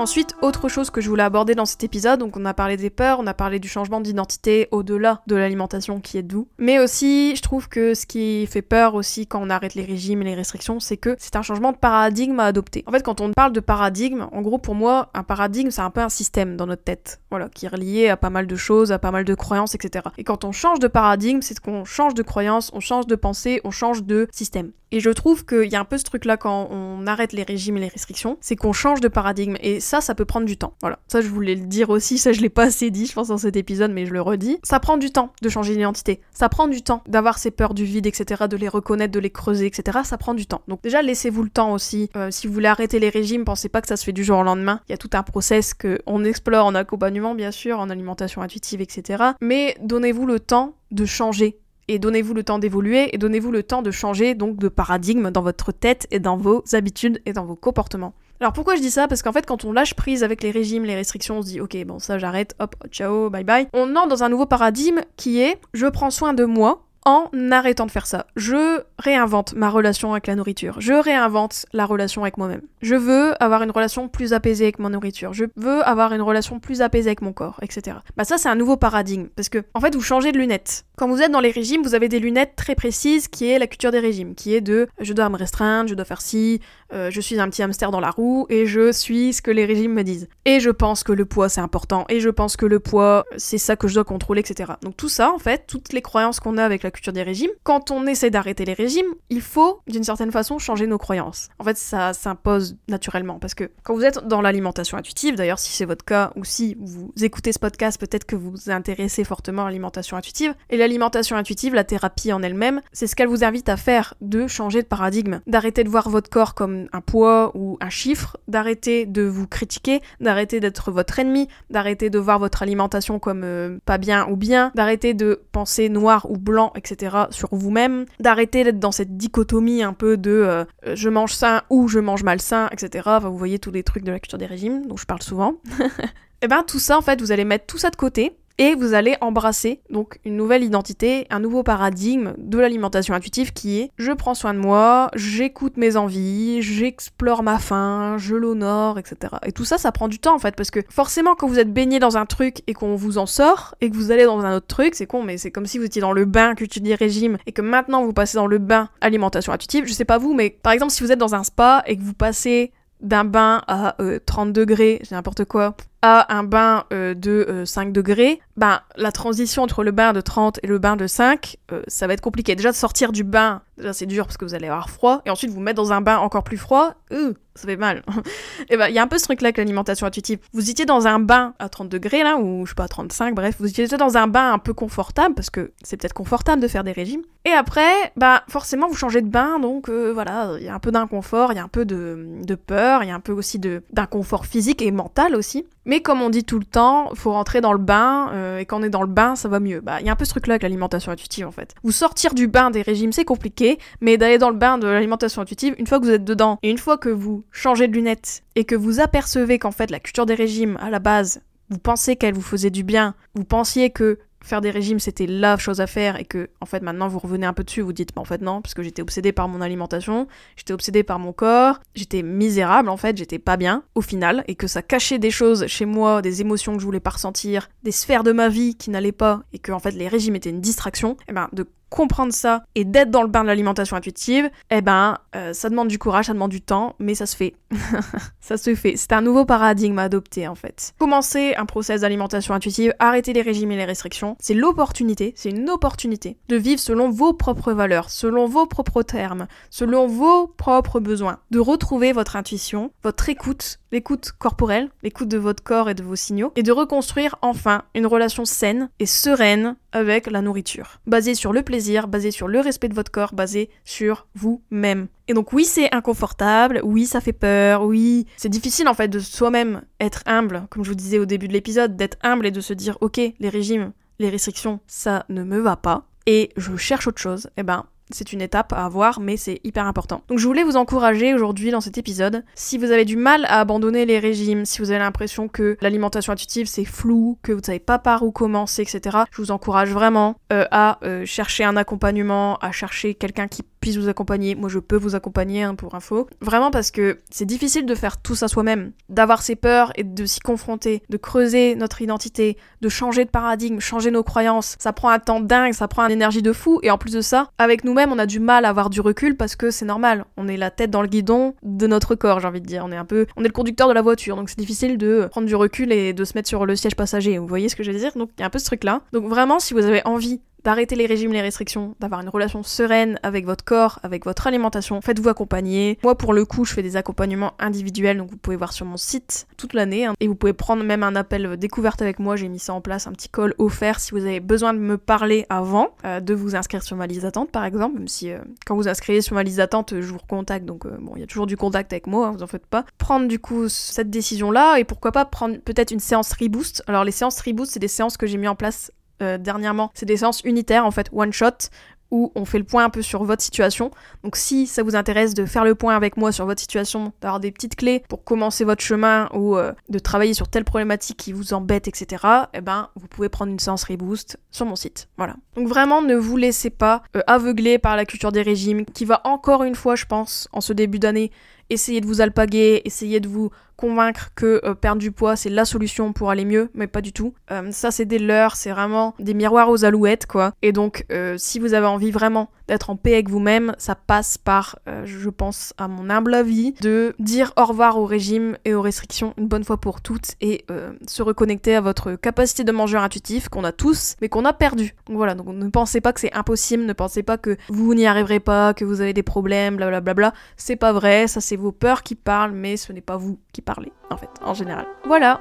Ensuite, 0.00 0.34
autre 0.40 0.70
chose 0.70 0.88
que 0.88 1.02
je 1.02 1.10
voulais 1.10 1.24
aborder 1.24 1.54
dans 1.54 1.66
cet 1.66 1.84
épisode, 1.84 2.20
donc 2.20 2.34
on 2.34 2.46
a 2.46 2.54
parlé 2.54 2.78
des 2.78 2.88
peurs, 2.88 3.20
on 3.20 3.26
a 3.26 3.34
parlé 3.34 3.58
du 3.58 3.68
changement 3.68 4.00
d'identité 4.00 4.66
au-delà 4.70 5.20
de 5.26 5.36
l'alimentation 5.36 6.00
qui 6.00 6.16
est 6.16 6.22
doux. 6.22 6.48
Mais 6.56 6.78
aussi, 6.78 7.36
je 7.36 7.42
trouve 7.42 7.68
que 7.68 7.92
ce 7.92 8.06
qui 8.06 8.46
fait 8.46 8.62
peur 8.62 8.94
aussi 8.94 9.26
quand 9.26 9.42
on 9.42 9.50
arrête 9.50 9.74
les 9.74 9.84
régimes 9.84 10.22
et 10.22 10.24
les 10.24 10.34
restrictions, 10.34 10.80
c'est 10.80 10.96
que 10.96 11.16
c'est 11.18 11.36
un 11.36 11.42
changement 11.42 11.72
de 11.72 11.76
paradigme 11.76 12.40
à 12.40 12.44
adopter. 12.44 12.82
En 12.86 12.92
fait, 12.92 13.02
quand 13.02 13.20
on 13.20 13.30
parle 13.32 13.52
de 13.52 13.60
paradigme, 13.60 14.26
en 14.32 14.40
gros 14.40 14.56
pour 14.56 14.74
moi, 14.74 15.10
un 15.12 15.22
paradigme 15.22 15.68
c'est 15.70 15.82
un 15.82 15.90
peu 15.90 16.00
un 16.00 16.08
système 16.08 16.56
dans 16.56 16.66
notre 16.66 16.82
tête, 16.82 17.20
voilà, 17.28 17.50
qui 17.50 17.66
est 17.66 17.68
relié 17.68 18.08
à 18.08 18.16
pas 18.16 18.30
mal 18.30 18.46
de 18.46 18.56
choses, 18.56 18.92
à 18.92 18.98
pas 18.98 19.10
mal 19.10 19.26
de 19.26 19.34
croyances, 19.34 19.74
etc. 19.74 20.06
Et 20.16 20.24
quand 20.24 20.46
on 20.46 20.52
change 20.52 20.78
de 20.78 20.88
paradigme, 20.88 21.42
c'est 21.42 21.60
qu'on 21.60 21.84
change 21.84 22.14
de 22.14 22.22
croyances, 22.22 22.70
on 22.72 22.80
change 22.80 23.06
de 23.06 23.16
pensée, 23.16 23.60
on 23.64 23.70
change 23.70 24.04
de 24.04 24.28
système. 24.32 24.72
Et 24.92 25.00
je 25.00 25.10
trouve 25.10 25.44
qu'il 25.44 25.70
y 25.70 25.76
a 25.76 25.80
un 25.80 25.84
peu 25.84 25.98
ce 25.98 26.04
truc-là 26.04 26.36
quand 26.36 26.68
on 26.70 27.06
arrête 27.06 27.32
les 27.32 27.42
régimes 27.42 27.76
et 27.76 27.80
les 27.80 27.88
restrictions, 27.88 28.38
c'est 28.40 28.56
qu'on 28.56 28.72
change 28.72 29.00
de 29.00 29.08
paradigme. 29.08 29.56
Et 29.60 29.80
ça, 29.80 30.00
ça 30.00 30.14
peut 30.14 30.24
prendre 30.24 30.46
du 30.46 30.56
temps. 30.56 30.74
Voilà. 30.80 30.98
Ça, 31.08 31.20
je 31.20 31.28
voulais 31.28 31.54
le 31.54 31.66
dire 31.66 31.90
aussi, 31.90 32.18
ça, 32.18 32.32
je 32.32 32.40
l'ai 32.40 32.48
pas 32.48 32.64
assez 32.64 32.90
dit, 32.90 33.06
je 33.06 33.12
pense, 33.12 33.28
dans 33.28 33.38
cet 33.38 33.56
épisode, 33.56 33.92
mais 33.92 34.06
je 34.06 34.12
le 34.12 34.20
redis. 34.20 34.58
Ça 34.62 34.80
prend 34.80 34.96
du 34.96 35.10
temps 35.10 35.32
de 35.42 35.48
changer 35.48 35.74
d'identité. 35.74 36.20
Ça 36.32 36.48
prend 36.48 36.68
du 36.68 36.82
temps 36.82 37.02
d'avoir 37.06 37.38
ces 37.38 37.50
peurs 37.50 37.74
du 37.74 37.84
vide, 37.84 38.06
etc., 38.06 38.44
de 38.48 38.56
les 38.56 38.68
reconnaître, 38.68 39.12
de 39.12 39.20
les 39.20 39.30
creuser, 39.30 39.66
etc. 39.66 39.98
Ça 40.04 40.18
prend 40.18 40.34
du 40.34 40.46
temps. 40.46 40.62
Donc, 40.68 40.82
déjà, 40.82 41.02
laissez-vous 41.02 41.42
le 41.44 41.50
temps 41.50 41.72
aussi. 41.72 42.10
Euh, 42.16 42.30
si 42.30 42.46
vous 42.46 42.52
voulez 42.52 42.68
arrêter 42.68 42.98
les 42.98 43.10
régimes, 43.10 43.44
pensez 43.44 43.68
pas 43.68 43.80
que 43.80 43.88
ça 43.88 43.96
se 43.96 44.04
fait 44.04 44.12
du 44.12 44.24
jour 44.24 44.38
au 44.38 44.42
lendemain. 44.42 44.80
Il 44.88 44.92
y 44.92 44.94
a 44.94 44.98
tout 44.98 45.10
un 45.12 45.22
process 45.22 45.74
qu'on 45.74 46.24
explore 46.24 46.66
en 46.66 46.74
accompagnement, 46.74 47.34
bien 47.34 47.50
sûr, 47.50 47.78
en 47.78 47.90
alimentation 47.90 48.42
intuitive, 48.42 48.80
etc. 48.80 49.22
Mais 49.40 49.76
donnez-vous 49.80 50.26
le 50.26 50.40
temps 50.40 50.74
de 50.90 51.04
changer 51.04 51.60
et 51.88 51.98
donnez-vous 51.98 52.34
le 52.34 52.42
temps 52.42 52.58
d'évoluer 52.58 53.14
et 53.14 53.18
donnez-vous 53.18 53.50
le 53.50 53.62
temps 53.62 53.82
de 53.82 53.90
changer 53.90 54.34
donc 54.34 54.56
de 54.56 54.68
paradigme 54.68 55.30
dans 55.30 55.42
votre 55.42 55.72
tête 55.72 56.06
et 56.10 56.20
dans 56.20 56.36
vos 56.36 56.64
habitudes 56.72 57.20
et 57.26 57.32
dans 57.32 57.44
vos 57.44 57.56
comportements. 57.56 58.14
Alors 58.40 58.52
pourquoi 58.52 58.74
je 58.74 58.80
dis 58.80 58.90
ça? 58.90 59.06
Parce 59.06 59.22
qu'en 59.22 59.32
fait 59.32 59.46
quand 59.46 59.64
on 59.64 59.72
lâche 59.72 59.94
prise 59.94 60.24
avec 60.24 60.42
les 60.42 60.50
régimes, 60.50 60.84
les 60.84 60.94
restrictions, 60.94 61.38
on 61.38 61.42
se 61.42 61.48
dit 61.48 61.60
ok 61.60 61.76
bon 61.84 61.98
ça 61.98 62.18
j'arrête, 62.18 62.54
hop, 62.58 62.74
ciao, 62.90 63.28
bye 63.28 63.44
bye. 63.44 63.68
On 63.74 63.94
entre 63.96 64.08
dans 64.08 64.24
un 64.24 64.28
nouveau 64.28 64.46
paradigme 64.46 65.00
qui 65.16 65.40
est 65.40 65.60
je 65.74 65.86
prends 65.86 66.10
soin 66.10 66.32
de 66.32 66.44
moi 66.44 66.86
en 67.06 67.30
arrêtant 67.50 67.86
de 67.86 67.90
faire 67.90 68.06
ça. 68.06 68.26
Je 68.36 68.82
réinvente 68.98 69.54
ma 69.54 69.70
relation 69.70 70.12
avec 70.12 70.26
la 70.26 70.36
nourriture. 70.36 70.80
Je 70.80 70.92
réinvente 70.92 71.66
la 71.72 71.86
relation 71.86 72.22
avec 72.22 72.36
moi-même. 72.36 72.60
Je 72.82 72.94
veux 72.94 73.34
avoir 73.42 73.62
une 73.62 73.70
relation 73.70 74.08
plus 74.08 74.32
apaisée 74.32 74.64
avec 74.64 74.78
ma 74.78 74.88
nourriture. 74.88 75.32
Je 75.32 75.46
veux 75.56 75.86
avoir 75.86 76.12
une 76.12 76.22
relation 76.22 76.60
plus 76.60 76.82
apaisée 76.82 77.08
avec 77.08 77.22
mon 77.22 77.32
corps, 77.32 77.58
etc. 77.62 77.98
Bah 78.16 78.24
ça 78.24 78.38
c'est 78.38 78.48
un 78.48 78.54
nouveau 78.54 78.76
paradigme 78.76 79.26
parce 79.34 79.48
que 79.48 79.64
en 79.74 79.80
fait 79.80 79.94
vous 79.94 80.02
changez 80.02 80.32
de 80.32 80.38
lunettes. 80.38 80.84
Quand 80.96 81.08
vous 81.08 81.22
êtes 81.22 81.32
dans 81.32 81.40
les 81.40 81.50
régimes, 81.50 81.82
vous 81.82 81.94
avez 81.94 82.08
des 82.08 82.18
lunettes 82.18 82.56
très 82.56 82.74
précises 82.74 83.28
qui 83.28 83.48
est 83.48 83.58
la 83.58 83.66
culture 83.66 83.90
des 83.90 84.00
régimes, 84.00 84.34
qui 84.34 84.54
est 84.54 84.60
de 84.60 84.88
je 85.00 85.12
dois 85.12 85.28
me 85.28 85.36
restreindre, 85.36 85.88
je 85.88 85.94
dois 85.94 86.04
faire 86.04 86.20
ci, 86.20 86.60
euh, 86.92 87.10
je 87.10 87.20
suis 87.20 87.40
un 87.40 87.48
petit 87.48 87.62
hamster 87.62 87.90
dans 87.90 88.00
la 88.00 88.10
roue 88.10 88.46
et 88.50 88.66
je 88.66 88.92
suis 88.92 89.32
ce 89.32 89.42
que 89.42 89.50
les 89.50 89.64
régimes 89.64 89.94
me 89.94 90.02
disent. 90.02 90.28
Et 90.44 90.60
je 90.60 90.70
pense 90.70 91.02
que 91.02 91.12
le 91.12 91.24
poids 91.24 91.48
c'est 91.48 91.60
important 91.60 92.04
et 92.08 92.20
je 92.20 92.28
pense 92.28 92.56
que 92.56 92.66
le 92.66 92.80
poids 92.80 93.24
c'est 93.36 93.58
ça 93.58 93.76
que 93.76 93.88
je 93.88 93.94
dois 93.94 94.04
contrôler, 94.04 94.40
etc. 94.40 94.72
Donc 94.82 94.96
tout 94.96 95.08
ça 95.08 95.32
en 95.32 95.38
fait, 95.38 95.64
toutes 95.66 95.92
les 95.92 96.02
croyances 96.02 96.40
qu'on 96.40 96.58
a 96.58 96.64
avec 96.64 96.82
la 96.82 96.89
culture 96.90 97.12
des 97.12 97.22
régimes, 97.22 97.50
quand 97.62 97.90
on 97.90 98.06
essaie 98.06 98.30
d'arrêter 98.30 98.64
les 98.64 98.74
régimes, 98.74 99.06
il 99.28 99.40
faut 99.40 99.80
d'une 99.86 100.04
certaine 100.04 100.32
façon 100.32 100.58
changer 100.58 100.86
nos 100.86 100.98
croyances. 100.98 101.48
En 101.58 101.64
fait, 101.64 101.76
ça 101.76 102.12
s'impose 102.12 102.76
naturellement 102.88 103.38
parce 103.38 103.54
que 103.54 103.70
quand 103.82 103.94
vous 103.94 104.04
êtes 104.04 104.26
dans 104.26 104.40
l'alimentation 104.40 104.96
intuitive, 104.96 105.34
d'ailleurs 105.34 105.58
si 105.58 105.72
c'est 105.72 105.84
votre 105.84 106.04
cas 106.04 106.32
ou 106.36 106.44
si 106.44 106.76
vous 106.80 107.12
écoutez 107.20 107.52
ce 107.52 107.58
podcast, 107.58 107.98
peut-être 108.00 108.24
que 108.24 108.36
vous 108.36 108.50
vous 108.50 108.70
intéressez 108.70 109.24
fortement 109.24 109.62
à 109.62 109.66
l'alimentation 109.66 110.16
intuitive. 110.16 110.54
Et 110.70 110.76
l'alimentation 110.76 111.36
intuitive, 111.36 111.74
la 111.74 111.84
thérapie 111.84 112.32
en 112.32 112.42
elle-même, 112.42 112.80
c'est 112.92 113.06
ce 113.06 113.16
qu'elle 113.16 113.28
vous 113.28 113.44
invite 113.44 113.68
à 113.68 113.76
faire, 113.76 114.14
de 114.20 114.46
changer 114.46 114.82
de 114.82 114.86
paradigme, 114.86 115.40
d'arrêter 115.46 115.84
de 115.84 115.88
voir 115.88 116.08
votre 116.08 116.30
corps 116.30 116.54
comme 116.54 116.88
un 116.92 117.00
poids 117.00 117.52
ou 117.54 117.78
un 117.80 117.90
chiffre, 117.90 118.36
d'arrêter 118.48 119.06
de 119.06 119.22
vous 119.22 119.46
critiquer, 119.46 120.00
d'arrêter 120.20 120.60
d'être 120.60 120.90
votre 120.90 121.18
ennemi, 121.18 121.48
d'arrêter 121.70 122.10
de 122.10 122.18
voir 122.18 122.38
votre 122.38 122.62
alimentation 122.62 123.18
comme 123.18 123.42
euh, 123.44 123.78
pas 123.84 123.98
bien 123.98 124.26
ou 124.28 124.36
bien, 124.36 124.72
d'arrêter 124.74 125.14
de 125.14 125.42
penser 125.52 125.88
noir 125.88 126.30
ou 126.30 126.36
blanc, 126.36 126.72
etc. 126.80 127.16
sur 127.30 127.48
vous-même, 127.52 128.06
d'arrêter 128.18 128.64
d'être 128.64 128.78
dans 128.78 128.92
cette 128.92 129.16
dichotomie 129.16 129.82
un 129.82 129.92
peu 129.92 130.16
de 130.16 130.30
euh, 130.30 130.64
je 130.94 131.08
mange 131.08 131.32
sain 131.32 131.62
ou 131.70 131.88
je 131.88 131.98
mange 131.98 132.22
malsain, 132.22 132.68
etc. 132.72 133.08
Vous 133.22 133.38
voyez 133.38 133.58
tous 133.58 133.70
les 133.70 133.82
trucs 133.82 134.04
de 134.04 134.10
la 134.10 134.18
culture 134.18 134.38
des 134.38 134.46
régimes 134.46 134.86
dont 134.86 134.96
je 134.96 135.06
parle 135.06 135.22
souvent. 135.22 135.60
Et 135.80 135.84
eh 136.42 136.48
ben 136.48 136.62
tout 136.66 136.78
ça 136.78 136.98
en 136.98 137.02
fait, 137.02 137.20
vous 137.20 137.32
allez 137.32 137.44
mettre 137.44 137.66
tout 137.66 137.78
ça 137.78 137.90
de 137.90 137.96
côté 137.96 138.39
et 138.60 138.74
vous 138.74 138.92
allez 138.92 139.16
embrasser 139.22 139.80
donc 139.88 140.20
une 140.26 140.36
nouvelle 140.36 140.62
identité, 140.62 141.26
un 141.30 141.40
nouveau 141.40 141.62
paradigme 141.62 142.34
de 142.36 142.58
l'alimentation 142.58 143.14
intuitive 143.14 143.54
qui 143.54 143.80
est 143.80 143.90
je 143.96 144.12
prends 144.12 144.34
soin 144.34 144.52
de 144.52 144.58
moi, 144.58 145.10
j'écoute 145.14 145.78
mes 145.78 145.96
envies, 145.96 146.60
j'explore 146.60 147.42
ma 147.42 147.58
faim, 147.58 148.16
je 148.18 148.36
l'honore, 148.36 148.98
etc. 148.98 149.34
Et 149.46 149.52
tout 149.52 149.64
ça, 149.64 149.78
ça 149.78 149.92
prend 149.92 150.08
du 150.08 150.18
temps 150.18 150.34
en 150.34 150.38
fait 150.38 150.54
parce 150.56 150.70
que 150.70 150.80
forcément 150.90 151.34
quand 151.34 151.48
vous 151.48 151.58
êtes 151.58 151.72
baigné 151.72 152.00
dans 152.00 152.18
un 152.18 152.26
truc 152.26 152.62
et 152.66 152.74
qu'on 152.74 152.96
vous 152.96 153.16
en 153.16 153.24
sort 153.24 153.74
et 153.80 153.88
que 153.88 153.96
vous 153.96 154.10
allez 154.10 154.24
dans 154.24 154.44
un 154.44 154.56
autre 154.56 154.66
truc, 154.66 154.94
c'est 154.94 155.06
con 155.06 155.22
mais 155.22 155.38
c'est 155.38 155.50
comme 155.50 155.64
si 155.64 155.78
vous 155.78 155.84
étiez 155.84 156.02
dans 156.02 156.12
le 156.12 156.26
bain 156.26 156.54
que 156.54 156.66
tu 156.66 156.80
dis 156.80 156.94
régime 156.94 157.38
et 157.46 157.52
que 157.52 157.62
maintenant 157.62 158.04
vous 158.04 158.12
passez 158.12 158.36
dans 158.36 158.46
le 158.46 158.58
bain 158.58 158.90
alimentation 159.00 159.54
intuitive. 159.54 159.86
Je 159.86 159.94
sais 159.94 160.04
pas 160.04 160.18
vous, 160.18 160.34
mais 160.34 160.50
par 160.50 160.74
exemple 160.74 160.92
si 160.92 161.02
vous 161.02 161.10
êtes 161.10 161.18
dans 161.18 161.34
un 161.34 161.44
spa 161.44 161.82
et 161.86 161.96
que 161.96 162.02
vous 162.02 162.12
passez 162.12 162.72
d'un 163.00 163.24
bain 163.24 163.62
à 163.66 163.96
30 164.26 164.48
euh, 164.48 164.52
degrés, 164.52 165.00
j'ai 165.02 165.14
n'importe 165.14 165.44
quoi, 165.46 165.74
à 166.02 166.34
un 166.34 166.44
bain 166.44 166.84
euh, 166.92 167.14
de 167.14 167.64
5 167.66 167.88
euh, 167.88 167.92
degrés, 167.92 168.40
ben, 168.56 168.80
la 168.96 169.12
transition 169.12 169.62
entre 169.62 169.84
le 169.84 169.90
bain 169.90 170.12
de 170.12 170.20
30 170.20 170.60
et 170.62 170.66
le 170.66 170.78
bain 170.78 170.96
de 170.96 171.06
5, 171.06 171.56
euh, 171.72 171.82
ça 171.88 172.06
va 172.06 172.14
être 172.14 172.20
compliqué. 172.20 172.56
Déjà 172.56 172.70
de 172.70 172.76
sortir 172.76 173.12
du 173.12 173.22
bain, 173.22 173.62
déjà 173.76 173.92
c'est 173.92 174.06
dur 174.06 174.26
parce 174.26 174.38
que 174.38 174.44
vous 174.44 174.54
allez 174.54 174.66
avoir 174.66 174.88
froid, 174.88 175.20
et 175.26 175.30
ensuite 175.30 175.50
vous 175.50 175.60
mettre 175.60 175.76
dans 175.76 175.92
un 175.92 176.00
bain 176.00 176.18
encore 176.18 176.42
plus 176.42 176.56
froid, 176.56 176.94
ça 177.10 177.66
fait 177.66 177.76
mal. 177.76 178.02
et 178.70 178.76
ben 178.78 178.88
il 178.88 178.94
y 178.94 178.98
a 178.98 179.02
un 179.02 179.06
peu 179.06 179.18
ce 179.18 179.24
truc 179.24 179.42
là 179.42 179.48
avec 179.48 179.58
l'alimentation 179.58 180.06
intuitive. 180.06 180.38
Vous 180.54 180.70
étiez 180.70 180.86
dans 180.86 181.06
un 181.06 181.18
bain 181.18 181.54
à 181.58 181.68
30 181.68 181.88
degrés 181.88 182.22
là, 182.22 182.38
ou 182.38 182.64
je 182.64 182.70
sais 182.70 182.74
pas, 182.74 182.88
35, 182.88 183.34
bref, 183.34 183.56
vous 183.58 183.68
étiez 183.68 183.86
dans 183.98 184.16
un 184.16 184.26
bain 184.26 184.52
un 184.52 184.58
peu 184.58 184.72
confortable, 184.72 185.34
parce 185.34 185.50
que 185.50 185.72
c'est 185.82 185.98
peut-être 185.98 186.14
confortable 186.14 186.62
de 186.62 186.68
faire 186.68 186.84
des 186.84 186.92
régimes. 186.92 187.22
Et 187.44 187.52
après, 187.52 188.12
bah 188.16 188.44
forcément 188.48 188.88
vous 188.88 188.96
changez 188.96 189.20
de 189.20 189.28
bain, 189.28 189.58
donc 189.58 189.90
voilà, 189.90 190.52
il 190.58 190.64
y 190.64 190.68
a 190.68 190.74
un 190.74 190.78
peu 190.78 190.92
d'inconfort, 190.92 191.52
il 191.52 191.56
y 191.56 191.58
a 191.58 191.64
un 191.64 191.68
peu 191.68 191.84
de, 191.84 192.26
de 192.42 192.54
peur, 192.54 193.02
il 193.02 193.08
y 193.08 193.12
a 193.12 193.14
un 193.14 193.20
peu 193.20 193.32
aussi 193.32 193.58
d'inconfort 193.58 194.46
physique 194.46 194.80
et 194.80 194.90
mental 194.90 195.34
aussi. 195.34 195.66
Mais 195.86 196.00
comme 196.00 196.20
on 196.20 196.30
dit 196.30 196.44
tout 196.44 196.58
le 196.58 196.64
temps, 196.64 197.10
faut 197.14 197.32
rentrer 197.32 197.60
dans 197.60 197.72
le 197.72 197.78
bain, 197.78 198.30
euh, 198.32 198.58
et 198.58 198.66
quand 198.66 198.80
on 198.80 198.82
est 198.82 198.90
dans 198.90 199.02
le 199.02 199.08
bain, 199.08 199.34
ça 199.34 199.48
va 199.48 199.60
mieux. 199.60 199.80
Bah, 199.80 200.00
il 200.00 200.06
y 200.06 200.08
a 200.08 200.12
un 200.12 200.16
peu 200.16 200.24
ce 200.24 200.30
truc-là 200.30 200.54
avec 200.54 200.62
l'alimentation 200.62 201.10
intuitive, 201.10 201.46
en 201.46 201.50
fait. 201.50 201.74
Vous 201.82 201.92
sortir 201.92 202.34
du 202.34 202.48
bain 202.48 202.70
des 202.70 202.82
régimes, 202.82 203.12
c'est 203.12 203.24
compliqué, 203.24 203.78
mais 204.00 204.18
d'aller 204.18 204.38
dans 204.38 204.50
le 204.50 204.56
bain 204.56 204.78
de 204.78 204.86
l'alimentation 204.86 205.42
intuitive, 205.42 205.74
une 205.78 205.86
fois 205.86 205.98
que 205.98 206.04
vous 206.04 206.10
êtes 206.10 206.24
dedans, 206.24 206.58
et 206.62 206.70
une 206.70 206.78
fois 206.78 206.98
que 206.98 207.08
vous 207.08 207.44
changez 207.50 207.88
de 207.88 207.94
lunettes, 207.94 208.42
et 208.56 208.64
que 208.64 208.74
vous 208.74 209.00
apercevez 209.00 209.58
qu'en 209.58 209.70
fait, 209.70 209.90
la 209.90 210.00
culture 210.00 210.26
des 210.26 210.34
régimes, 210.34 210.76
à 210.80 210.90
la 210.90 210.98
base, 210.98 211.40
vous 211.70 211.78
pensez 211.78 212.16
qu'elle 212.16 212.34
vous 212.34 212.42
faisait 212.42 212.70
du 212.70 212.82
bien, 212.82 213.14
vous 213.34 213.44
pensiez 213.44 213.90
que 213.90 214.18
faire 214.42 214.60
des 214.60 214.70
régimes 214.70 214.98
c'était 214.98 215.26
la 215.26 215.56
chose 215.56 215.80
à 215.80 215.86
faire 215.86 216.18
et 216.18 216.24
que 216.24 216.50
en 216.60 216.66
fait 216.66 216.82
maintenant 216.82 217.08
vous 217.08 217.18
revenez 217.18 217.46
un 217.46 217.52
peu 217.52 217.64
dessus, 217.64 217.80
vous 217.80 217.92
dites 217.92 218.14
bah, 218.14 218.22
en 218.22 218.24
fait 218.24 218.40
non 218.40 218.62
parce 218.62 218.74
que 218.74 218.82
j'étais 218.82 219.02
obsédée 219.02 219.32
par 219.32 219.48
mon 219.48 219.60
alimentation, 219.60 220.26
j'étais 220.56 220.72
obsédée 220.72 221.02
par 221.02 221.18
mon 221.18 221.32
corps, 221.32 221.80
j'étais 221.94 222.22
misérable 222.22 222.88
en 222.88 222.96
fait, 222.96 223.16
j'étais 223.16 223.38
pas 223.38 223.56
bien 223.56 223.84
au 223.94 224.00
final 224.00 224.44
et 224.48 224.54
que 224.54 224.66
ça 224.66 224.82
cachait 224.82 225.18
des 225.18 225.30
choses 225.30 225.66
chez 225.66 225.86
moi, 225.86 226.22
des 226.22 226.40
émotions 226.40 226.74
que 226.74 226.80
je 226.80 226.84
voulais 226.84 227.00
pas 227.00 227.10
ressentir, 227.10 227.68
des 227.82 227.92
sphères 227.92 228.24
de 228.24 228.32
ma 228.32 228.48
vie 228.48 228.74
qui 228.76 228.90
n'allaient 228.90 229.12
pas 229.12 229.42
et 229.52 229.58
que 229.58 229.72
en 229.72 229.78
fait 229.78 229.92
les 229.92 230.08
régimes 230.08 230.36
étaient 230.36 230.50
une 230.50 230.60
distraction, 230.60 231.12
et 231.12 231.30
eh 231.30 231.32
ben 231.32 231.48
de 231.52 231.66
comprendre 231.90 232.32
ça 232.32 232.62
et 232.74 232.84
d'être 232.84 233.10
dans 233.10 233.22
le 233.22 233.28
bain 233.28 233.42
de 233.42 233.48
l'alimentation 233.48 233.96
intuitive, 233.96 234.50
eh 234.70 234.80
ben, 234.80 235.18
euh, 235.36 235.52
ça 235.52 235.68
demande 235.68 235.88
du 235.88 235.98
courage, 235.98 236.26
ça 236.26 236.32
demande 236.32 236.50
du 236.50 236.62
temps, 236.62 236.94
mais 236.98 237.14
ça 237.14 237.26
se 237.26 237.36
fait. 237.36 237.54
ça 238.40 238.56
se 238.56 238.74
fait. 238.74 238.94
C'est 238.96 239.12
un 239.12 239.20
nouveau 239.20 239.44
paradigme 239.44 239.98
à 239.98 240.04
adopter, 240.04 240.48
en 240.48 240.54
fait. 240.54 240.94
Commencer 240.98 241.54
un 241.56 241.66
process 241.66 242.00
d'alimentation 242.00 242.54
intuitive, 242.54 242.94
arrêter 242.98 243.32
les 243.32 243.42
régimes 243.42 243.72
et 243.72 243.76
les 243.76 243.84
restrictions, 243.84 244.36
c'est 244.40 244.54
l'opportunité, 244.54 245.34
c'est 245.36 245.50
une 245.50 245.68
opportunité 245.68 246.36
de 246.48 246.56
vivre 246.56 246.80
selon 246.80 247.10
vos 247.10 247.32
propres 247.32 247.72
valeurs, 247.72 248.10
selon 248.10 248.46
vos 248.46 248.66
propres 248.66 249.02
termes, 249.02 249.46
selon 249.68 250.06
vos 250.06 250.46
propres 250.46 251.00
besoins, 251.00 251.38
de 251.50 251.58
retrouver 251.58 252.12
votre 252.12 252.36
intuition, 252.36 252.92
votre 253.02 253.28
écoute, 253.28 253.78
l'écoute 253.92 254.32
corporelle, 254.38 254.90
l'écoute 255.02 255.28
de 255.28 255.38
votre 255.38 255.62
corps 255.62 255.90
et 255.90 255.94
de 255.94 256.02
vos 256.02 256.16
signaux, 256.16 256.52
et 256.56 256.62
de 256.62 256.72
reconstruire 256.72 257.36
enfin 257.42 257.82
une 257.94 258.06
relation 258.06 258.44
saine 258.44 258.90
et 259.00 259.06
sereine 259.06 259.76
avec 259.92 260.30
la 260.30 260.40
nourriture, 260.40 261.00
basée 261.06 261.34
sur 261.34 261.52
le 261.52 261.62
plaisir, 261.62 261.79
basée 262.08 262.30
sur 262.30 262.48
le 262.48 262.60
respect 262.60 262.88
de 262.88 262.94
votre 262.94 263.10
corps, 263.10 263.34
basée 263.34 263.70
sur 263.84 264.26
vous-même. 264.34 265.08
Et 265.28 265.34
donc 265.34 265.52
oui, 265.52 265.64
c'est 265.64 265.94
inconfortable, 265.94 266.80
oui, 266.84 267.06
ça 267.06 267.20
fait 267.20 267.32
peur, 267.32 267.84
oui, 267.84 268.26
c'est 268.36 268.48
difficile 268.48 268.88
en 268.88 268.94
fait 268.94 269.08
de 269.08 269.18
soi-même 269.18 269.82
être 270.00 270.22
humble, 270.26 270.66
comme 270.70 270.84
je 270.84 270.90
vous 270.90 270.96
disais 270.96 271.18
au 271.18 271.26
début 271.26 271.48
de 271.48 271.52
l'épisode, 271.52 271.96
d'être 271.96 272.18
humble 272.22 272.46
et 272.46 272.50
de 272.50 272.60
se 272.60 272.72
dire 272.72 272.98
ok, 273.00 273.18
les 273.18 273.48
régimes, 273.48 273.92
les 274.18 274.28
restrictions, 274.28 274.80
ça 274.86 275.24
ne 275.28 275.44
me 275.44 275.58
va 275.58 275.76
pas, 275.76 276.06
et 276.26 276.50
je 276.56 276.76
cherche 276.76 277.06
autre 277.06 277.20
chose, 277.20 277.46
et 277.56 277.60
eh 277.60 277.62
ben 277.62 277.86
c'est 278.12 278.32
une 278.32 278.42
étape 278.42 278.72
à 278.72 278.84
avoir, 278.84 279.20
mais 279.20 279.36
c'est 279.36 279.60
hyper 279.64 279.86
important. 279.86 280.22
Donc 280.28 280.38
je 280.38 280.46
voulais 280.46 280.64
vous 280.64 280.76
encourager 280.76 281.34
aujourd'hui 281.34 281.70
dans 281.70 281.80
cet 281.80 281.98
épisode. 281.98 282.44
Si 282.54 282.78
vous 282.78 282.90
avez 282.90 283.04
du 283.04 283.16
mal 283.16 283.44
à 283.46 283.60
abandonner 283.60 284.06
les 284.06 284.18
régimes, 284.18 284.64
si 284.64 284.80
vous 284.80 284.90
avez 284.90 284.98
l'impression 284.98 285.48
que 285.48 285.76
l'alimentation 285.80 286.32
intuitive 286.32 286.66
c'est 286.66 286.84
flou, 286.84 287.38
que 287.42 287.52
vous 287.52 287.60
ne 287.60 287.64
savez 287.64 287.78
pas 287.78 287.98
par 287.98 288.22
où 288.22 288.30
commencer, 288.30 288.82
etc., 288.82 289.18
je 289.30 289.42
vous 289.42 289.50
encourage 289.50 289.90
vraiment 289.90 290.36
euh, 290.52 290.64
à 290.70 290.98
euh, 291.04 291.24
chercher 291.24 291.64
un 291.64 291.76
accompagnement, 291.76 292.56
à 292.56 292.72
chercher 292.72 293.14
quelqu'un 293.14 293.48
qui 293.48 293.62
puisse 293.80 293.96
vous 293.96 294.08
accompagner. 294.08 294.54
Moi, 294.54 294.68
je 294.68 294.78
peux 294.78 294.96
vous 294.96 295.14
accompagner 295.14 295.62
hein, 295.62 295.74
pour 295.74 295.94
info. 295.94 296.28
Vraiment 296.40 296.70
parce 296.70 296.90
que 296.90 297.18
c'est 297.30 297.44
difficile 297.44 297.86
de 297.86 297.94
faire 297.94 298.18
tout 298.18 298.34
ça 298.34 298.48
soi-même, 298.48 298.92
d'avoir 299.08 299.42
ses 299.42 299.56
peurs 299.56 299.92
et 299.96 300.04
de 300.04 300.26
s'y 300.26 300.40
confronter, 300.40 301.02
de 301.08 301.16
creuser 301.16 301.74
notre 301.74 302.02
identité, 302.02 302.56
de 302.80 302.88
changer 302.88 303.24
de 303.24 303.30
paradigme, 303.30 303.80
changer 303.80 304.10
nos 304.10 304.22
croyances. 304.22 304.76
Ça 304.78 304.92
prend 304.92 305.08
un 305.08 305.18
temps 305.18 305.40
dingue, 305.40 305.72
ça 305.72 305.88
prend 305.88 306.04
une 306.06 306.12
énergie 306.12 306.42
de 306.42 306.52
fou. 306.52 306.80
Et 306.82 306.90
en 306.90 306.98
plus 306.98 307.12
de 307.12 307.20
ça, 307.20 307.50
avec 307.58 307.84
nous-mêmes, 307.84 308.12
on 308.12 308.18
a 308.18 308.26
du 308.26 308.40
mal 308.40 308.64
à 308.64 308.68
avoir 308.68 308.90
du 308.90 309.00
recul 309.00 309.36
parce 309.36 309.56
que 309.56 309.70
c'est 309.70 309.84
normal. 309.84 310.24
On 310.36 310.48
est 310.48 310.56
la 310.56 310.70
tête 310.70 310.90
dans 310.90 311.02
le 311.02 311.08
guidon 311.08 311.54
de 311.62 311.86
notre 311.86 312.14
corps, 312.14 312.40
j'ai 312.40 312.48
envie 312.48 312.60
de 312.60 312.66
dire. 312.66 312.84
On 312.86 312.92
est 312.92 312.96
un 312.96 313.04
peu, 313.04 313.26
on 313.36 313.42
est 313.42 313.48
le 313.48 313.52
conducteur 313.52 313.88
de 313.88 313.94
la 313.94 314.02
voiture, 314.02 314.36
donc 314.36 314.48
c'est 314.50 314.58
difficile 314.58 314.98
de 314.98 315.28
prendre 315.30 315.46
du 315.46 315.54
recul 315.54 315.92
et 315.92 316.12
de 316.12 316.24
se 316.24 316.32
mettre 316.34 316.48
sur 316.48 316.66
le 316.66 316.76
siège 316.76 316.94
passager. 316.94 317.38
Vous 317.38 317.46
voyez 317.46 317.68
ce 317.68 317.76
que 317.76 317.82
je 317.82 317.90
veux 317.90 317.98
dire? 317.98 318.12
Donc 318.16 318.30
il 318.36 318.40
y 318.40 318.44
a 318.44 318.46
un 318.46 318.50
peu 318.50 318.58
ce 318.58 318.66
truc-là. 318.66 319.02
Donc 319.12 319.26
vraiment, 319.26 319.58
si 319.58 319.74
vous 319.74 319.84
avez 319.84 320.02
envie 320.04 320.40
d'arrêter 320.64 320.96
les 320.96 321.06
régimes, 321.06 321.32
les 321.32 321.40
restrictions, 321.40 321.94
d'avoir 322.00 322.20
une 322.20 322.28
relation 322.28 322.62
sereine 322.62 323.18
avec 323.22 323.44
votre 323.46 323.64
corps, 323.64 323.98
avec 324.02 324.24
votre 324.24 324.46
alimentation. 324.46 325.00
Faites-vous 325.00 325.28
accompagner. 325.28 325.98
Moi, 326.02 326.16
pour 326.16 326.32
le 326.32 326.44
coup, 326.44 326.64
je 326.64 326.72
fais 326.72 326.82
des 326.82 326.96
accompagnements 326.96 327.52
individuels, 327.58 328.18
donc 328.18 328.30
vous 328.30 328.36
pouvez 328.36 328.56
voir 328.56 328.72
sur 328.72 328.86
mon 328.86 328.96
site 328.96 329.46
toute 329.56 329.74
l'année. 329.74 330.06
Hein. 330.06 330.14
et 330.20 330.28
vous 330.28 330.34
pouvez 330.34 330.52
prendre 330.52 330.84
même 330.84 331.02
un 331.02 331.16
appel 331.16 331.56
découverte 331.56 332.02
avec 332.02 332.18
moi. 332.18 332.36
J'ai 332.36 332.48
mis 332.48 332.58
ça 332.58 332.74
en 332.74 332.80
place, 332.80 333.06
un 333.06 333.12
petit 333.12 333.28
call 333.28 333.54
offert 333.58 334.00
si 334.00 334.12
vous 334.12 334.24
avez 334.24 334.40
besoin 334.40 334.74
de 334.74 334.78
me 334.78 334.98
parler 334.98 335.46
avant 335.48 335.90
euh, 336.04 336.20
de 336.20 336.34
vous 336.34 336.56
inscrire 336.56 336.82
sur 336.82 336.96
ma 336.96 337.06
liste 337.06 337.22
d'attente, 337.22 337.50
par 337.50 337.64
exemple. 337.64 337.98
Même 337.98 338.08
si 338.08 338.30
euh, 338.30 338.38
quand 338.66 338.76
vous 338.76 338.88
inscrivez 338.88 339.20
sur 339.20 339.34
ma 339.34 339.42
liste 339.42 339.58
d'attente, 339.58 339.94
je 340.00 340.06
vous 340.06 340.18
recontacte. 340.18 340.64
Donc 340.64 340.86
euh, 340.86 340.96
bon, 341.00 341.12
il 341.16 341.20
y 341.20 341.24
a 341.24 341.26
toujours 341.26 341.46
du 341.46 341.56
contact 341.56 341.92
avec 341.92 342.06
moi, 342.06 342.28
hein, 342.28 342.32
vous 342.32 342.42
en 342.42 342.46
faites 342.46 342.66
pas. 342.66 342.84
Prendre 342.98 343.26
du 343.26 343.38
coup 343.38 343.68
cette 343.68 344.10
décision-là 344.10 344.78
et 344.78 344.84
pourquoi 344.84 345.12
pas 345.12 345.24
prendre 345.24 345.58
peut-être 345.58 345.90
une 345.90 346.00
séance 346.00 346.32
Reboost. 346.32 346.82
Alors 346.86 347.04
les 347.04 347.12
séances 347.12 347.40
Reboost, 347.40 347.72
c'est 347.72 347.80
des 347.80 347.88
séances 347.88 348.16
que 348.16 348.26
j'ai 348.26 348.38
mis 348.38 348.48
en 348.48 348.54
place 348.54 348.92
euh, 349.22 349.38
dernièrement, 349.38 349.90
c'est 349.94 350.06
des 350.06 350.18
séances 350.18 350.40
unitaires 350.42 350.86
en 350.86 350.90
fait, 350.90 351.08
one 351.12 351.32
shot, 351.32 351.68
où 352.10 352.32
on 352.34 352.44
fait 352.44 352.58
le 352.58 352.64
point 352.64 352.84
un 352.84 352.90
peu 352.90 353.02
sur 353.02 353.24
votre 353.24 353.42
situation. 353.42 353.90
Donc 354.24 354.36
si 354.36 354.66
ça 354.66 354.82
vous 354.82 354.96
intéresse 354.96 355.34
de 355.34 355.46
faire 355.46 355.64
le 355.64 355.74
point 355.74 355.94
avec 355.94 356.16
moi 356.16 356.32
sur 356.32 356.44
votre 356.44 356.60
situation, 356.60 357.12
d'avoir 357.20 357.40
des 357.40 357.52
petites 357.52 357.76
clés 357.76 358.02
pour 358.08 358.24
commencer 358.24 358.64
votre 358.64 358.82
chemin 358.82 359.28
ou 359.32 359.56
euh, 359.56 359.72
de 359.88 359.98
travailler 359.98 360.34
sur 360.34 360.48
telle 360.48 360.64
problématique 360.64 361.16
qui 361.16 361.32
vous 361.32 361.54
embête, 361.54 361.88
etc., 361.88 362.24
eh 362.52 362.60
ben 362.60 362.88
vous 362.96 363.06
pouvez 363.06 363.28
prendre 363.28 363.52
une 363.52 363.58
séance 363.58 363.84
Reboost 363.84 364.38
sur 364.50 364.66
mon 364.66 364.76
site. 364.76 365.08
Voilà. 365.16 365.36
Donc 365.56 365.68
vraiment 365.68 366.02
ne 366.02 366.16
vous 366.16 366.36
laissez 366.36 366.70
pas 366.70 367.02
euh, 367.16 367.20
aveugler 367.26 367.78
par 367.78 367.96
la 367.96 368.04
culture 368.04 368.32
des 368.32 368.42
régimes 368.42 368.84
qui 368.84 369.04
va 369.04 369.20
encore 369.24 369.62
une 369.62 369.74
fois, 369.74 369.94
je 369.94 370.06
pense, 370.06 370.48
en 370.52 370.60
ce 370.60 370.72
début 370.72 370.98
d'année, 370.98 371.30
essayer 371.70 372.00
de 372.00 372.06
vous 372.06 372.20
alpaguer, 372.20 372.82
essayer 372.84 373.20
de 373.20 373.28
vous 373.28 373.50
convaincre 373.80 374.28
que 374.36 374.60
euh, 374.64 374.74
perdre 374.74 375.00
du 375.00 375.10
poids 375.10 375.36
c'est 375.36 375.48
la 375.48 375.64
solution 375.64 376.12
pour 376.12 376.30
aller 376.30 376.44
mieux, 376.44 376.68
mais 376.74 376.86
pas 376.86 377.00
du 377.00 377.14
tout. 377.14 377.32
Euh, 377.50 377.70
ça 377.72 377.90
c'est 377.90 378.04
des 378.04 378.18
leurres, 378.18 378.54
c'est 378.54 378.70
vraiment 378.70 379.14
des 379.18 379.32
miroirs 379.32 379.70
aux 379.70 379.86
alouettes 379.86 380.26
quoi. 380.26 380.52
Et 380.60 380.72
donc 380.72 381.06
euh, 381.10 381.36
si 381.38 381.58
vous 381.58 381.72
avez 381.72 381.86
envie 381.86 382.10
vraiment 382.10 382.50
d'être 382.68 382.90
en 382.90 382.96
paix 382.96 383.14
avec 383.14 383.30
vous-même, 383.30 383.74
ça 383.78 383.96
passe 383.96 384.38
par, 384.38 384.78
je 385.04 385.28
pense 385.28 385.74
à 385.76 385.88
mon 385.88 386.08
humble 386.08 386.34
avis, 386.34 386.72
de 386.80 387.14
dire 387.18 387.52
au 387.56 387.64
revoir 387.64 387.98
au 387.98 388.06
régime 388.06 388.56
et 388.64 388.74
aux 388.74 388.80
restrictions 388.80 389.34
une 389.38 389.48
bonne 389.48 389.64
fois 389.64 389.78
pour 389.78 390.02
toutes 390.02 390.36
et 390.40 390.64
se 391.08 391.22
reconnecter 391.24 391.74
à 391.74 391.80
votre 391.80 392.14
capacité 392.14 392.62
de 392.62 392.70
manger 392.70 392.96
intuitif 392.96 393.48
qu'on 393.48 393.64
a 393.64 393.72
tous, 393.72 394.14
mais 394.20 394.28
qu'on 394.28 394.44
a 394.44 394.52
perdu. 394.52 394.94
Donc 395.08 395.16
voilà, 395.16 395.34
donc 395.34 395.48
ne 395.48 395.68
pensez 395.68 396.00
pas 396.00 396.12
que 396.12 396.20
c'est 396.20 396.32
impossible, 396.32 396.84
ne 396.84 396.92
pensez 396.92 397.24
pas 397.24 397.38
que 397.38 397.56
vous 397.70 397.92
n'y 397.92 398.06
arriverez 398.06 398.38
pas, 398.38 398.72
que 398.72 398.84
vous 398.84 399.00
avez 399.00 399.14
des 399.14 399.24
problèmes, 399.24 399.74
blablabla. 399.74 400.00
Bla 400.00 400.14
bla 400.14 400.30
bla. 400.30 400.40
C'est 400.56 400.76
pas 400.76 400.92
vrai, 400.92 401.26
ça 401.26 401.40
c'est 401.40 401.56
vos 401.60 401.72
peurs 401.72 402.02
qui 402.02 402.14
parlent, 402.14 402.52
mais 402.52 402.76
ce 402.76 402.92
n'est 402.92 403.00
pas 403.00 403.16
vous 403.16 403.38
qui 403.52 403.62
parlez 403.62 403.92
en 404.10 404.16
fait, 404.16 404.30
en 404.42 404.54
général. 404.54 404.86
Voilà. 405.04 405.38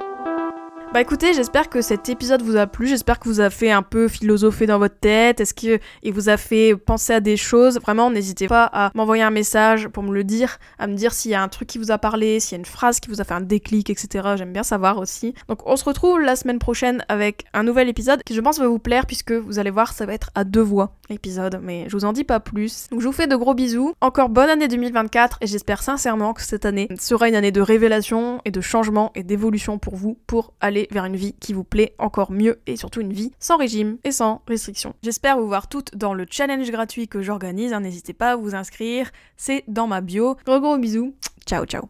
Bah 0.92 1.02
écoutez, 1.02 1.36
j'espère 1.36 1.70
que 1.70 1.82
cet 1.82 2.10
épisode 2.10 2.42
vous 2.42 2.58
a 2.58 2.66
plu, 2.66 2.88
j'espère 2.88 3.20
que 3.20 3.30
vous 3.30 3.42
a 3.42 3.52
fait 3.52 3.70
un 3.70 3.84
peu 3.84 4.08
philosopher 4.08 4.66
dans 4.66 4.80
votre 4.80 4.98
tête, 4.98 5.40
est-ce 5.40 5.54
que 5.54 5.78
il 6.02 6.14
vous 6.14 6.30
a 6.30 6.38
fait 6.38 6.76
penser 6.76 7.14
à 7.14 7.20
des 7.20 7.38
choses 7.38 7.80
Vraiment, 7.80 8.10
n'hésitez 8.10 8.48
pas 8.48 8.64
à 8.74 8.90
m'envoyer 8.96 9.22
un 9.22 9.30
message 9.30 9.88
pour 9.90 10.02
me 10.02 10.12
le 10.12 10.24
dire, 10.24 10.58
à 10.80 10.88
me 10.88 10.96
dire 10.96 11.14
s'il 11.14 11.30
y 11.30 11.36
a 11.36 11.44
un 11.44 11.48
truc 11.48 11.68
qui 11.68 11.78
vous 11.78 11.92
a 11.92 12.00
parlé, 12.00 12.40
s'il 12.40 12.54
y 12.54 12.56
a 12.56 12.58
une 12.58 12.66
phrase 12.66 13.00
qui 13.00 13.10
vous 13.10 13.22
a 13.22 13.24
fait 13.24 13.36
un 13.36 13.42
déclic, 13.42 13.92
etc. 13.92 14.30
J'aime 14.36 14.52
bien 14.52 14.64
savoir 14.64 14.98
aussi. 14.98 15.36
Donc 15.48 15.60
on 15.68 15.76
se 15.76 15.86
retrouve 15.86 16.22
la 16.22 16.36
semaine 16.36 16.58
prochaine 16.58 17.06
avec 17.08 17.46
un 17.54 17.62
nouvel 17.62 17.88
épisode 17.88 18.24
qui 18.24 18.34
je 18.34 18.42
pense 18.42 18.58
va 18.58 18.68
vous 18.68 18.80
plaire 18.80 19.06
puisque 19.06 19.32
vous 19.32 19.60
allez 19.60 19.70
voir, 19.70 19.94
ça 19.94 20.08
va 20.08 20.16
être 20.16 20.32
à 20.34 20.44
deux 20.44 20.60
voix 20.60 20.96
l'épisode, 21.12 21.60
mais 21.62 21.86
je 21.88 21.96
vous 21.96 22.06
en 22.06 22.14
dis 22.14 22.24
pas 22.24 22.40
plus. 22.40 22.88
Donc 22.90 23.02
je 23.02 23.06
vous 23.06 23.14
fais 23.14 23.28
de 23.28 23.36
gros 23.36 23.54
bisous, 23.54 23.94
encore 24.02 24.30
bonne 24.30 24.50
année 24.50 24.68
2024 24.68 25.38
et 25.42 25.48
j'espère 25.48 25.84
sincèrement 25.84 26.34
que 26.34 26.42
cette 26.42 26.66
année 26.66 26.88
sera 27.00 27.30
une 27.30 27.36
année 27.36 27.52
de 27.52 27.62
révélation 27.62 28.42
et 28.44 28.50
de 28.50 28.62
changement 28.62 29.12
et 29.14 29.22
d'évolution 29.22 29.78
pour 29.78 29.96
vous 29.96 30.18
pour 30.26 30.54
aller 30.62 30.79
vers 30.92 31.06
une 31.06 31.16
vie 31.16 31.34
qui 31.40 31.54
vous 31.54 31.64
plaît 31.64 31.94
encore 32.00 32.32
mieux 32.32 32.60
et 32.68 32.78
surtout 32.78 33.02
une 33.02 33.14
vie 33.14 33.32
sans 33.40 33.58
régime 33.58 33.98
et 34.04 34.12
sans 34.12 34.42
restriction. 34.48 34.94
J'espère 35.04 35.38
vous 35.38 35.48
voir 35.48 35.68
toutes 35.68 35.96
dans 35.96 36.14
le 36.14 36.26
challenge 36.30 36.72
gratuit 36.72 37.08
que 37.08 37.22
j'organise, 37.22 37.74
hein, 37.74 37.82
n'hésitez 37.82 38.14
pas 38.14 38.32
à 38.32 38.36
vous 38.36 38.56
inscrire, 38.56 39.12
c'est 39.38 39.64
dans 39.68 39.88
ma 39.88 40.02
bio. 40.02 40.38
Gros 40.46 40.60
gros 40.60 40.78
bisous, 40.78 41.14
ciao 41.46 41.66
ciao. 41.66 41.90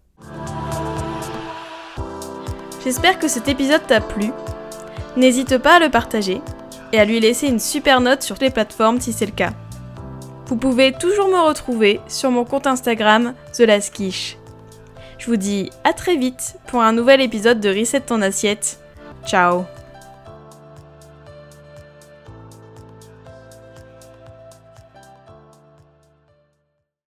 J'espère 2.84 3.20
que 3.20 3.28
cet 3.28 3.48
épisode 3.48 3.86
t'a 3.88 4.02
plu. 4.02 4.32
N'hésite 5.18 5.58
pas 5.58 5.76
à 5.76 5.80
le 5.80 5.90
partager 5.90 6.42
et 6.94 7.00
à 7.00 7.06
lui 7.06 7.20
laisser 7.20 7.48
une 7.48 7.60
super 7.60 8.02
note 8.02 8.24
sur 8.24 8.38
les 8.40 8.50
plateformes 8.50 9.02
si 9.02 9.14
c'est 9.14 9.26
le 9.26 9.32
cas. 9.32 9.54
Vous 10.48 10.56
pouvez 10.56 10.94
toujours 10.94 11.28
me 11.28 11.48
retrouver 11.48 12.00
sur 12.08 12.32
mon 12.32 12.46
compte 12.46 12.66
Instagram 12.66 13.36
The 13.54 14.39
je 15.20 15.26
vous 15.28 15.36
dis 15.36 15.70
à 15.84 15.94
très 15.94 16.16
vite 16.16 16.56
pour 16.68 16.82
un 16.82 16.94
nouvel 16.94 17.22
épisode 17.22 17.60
de 17.60 17.70
Reset 17.70 18.02
ton 18.02 18.22
assiette. 18.22 18.80
Ciao 19.26 19.66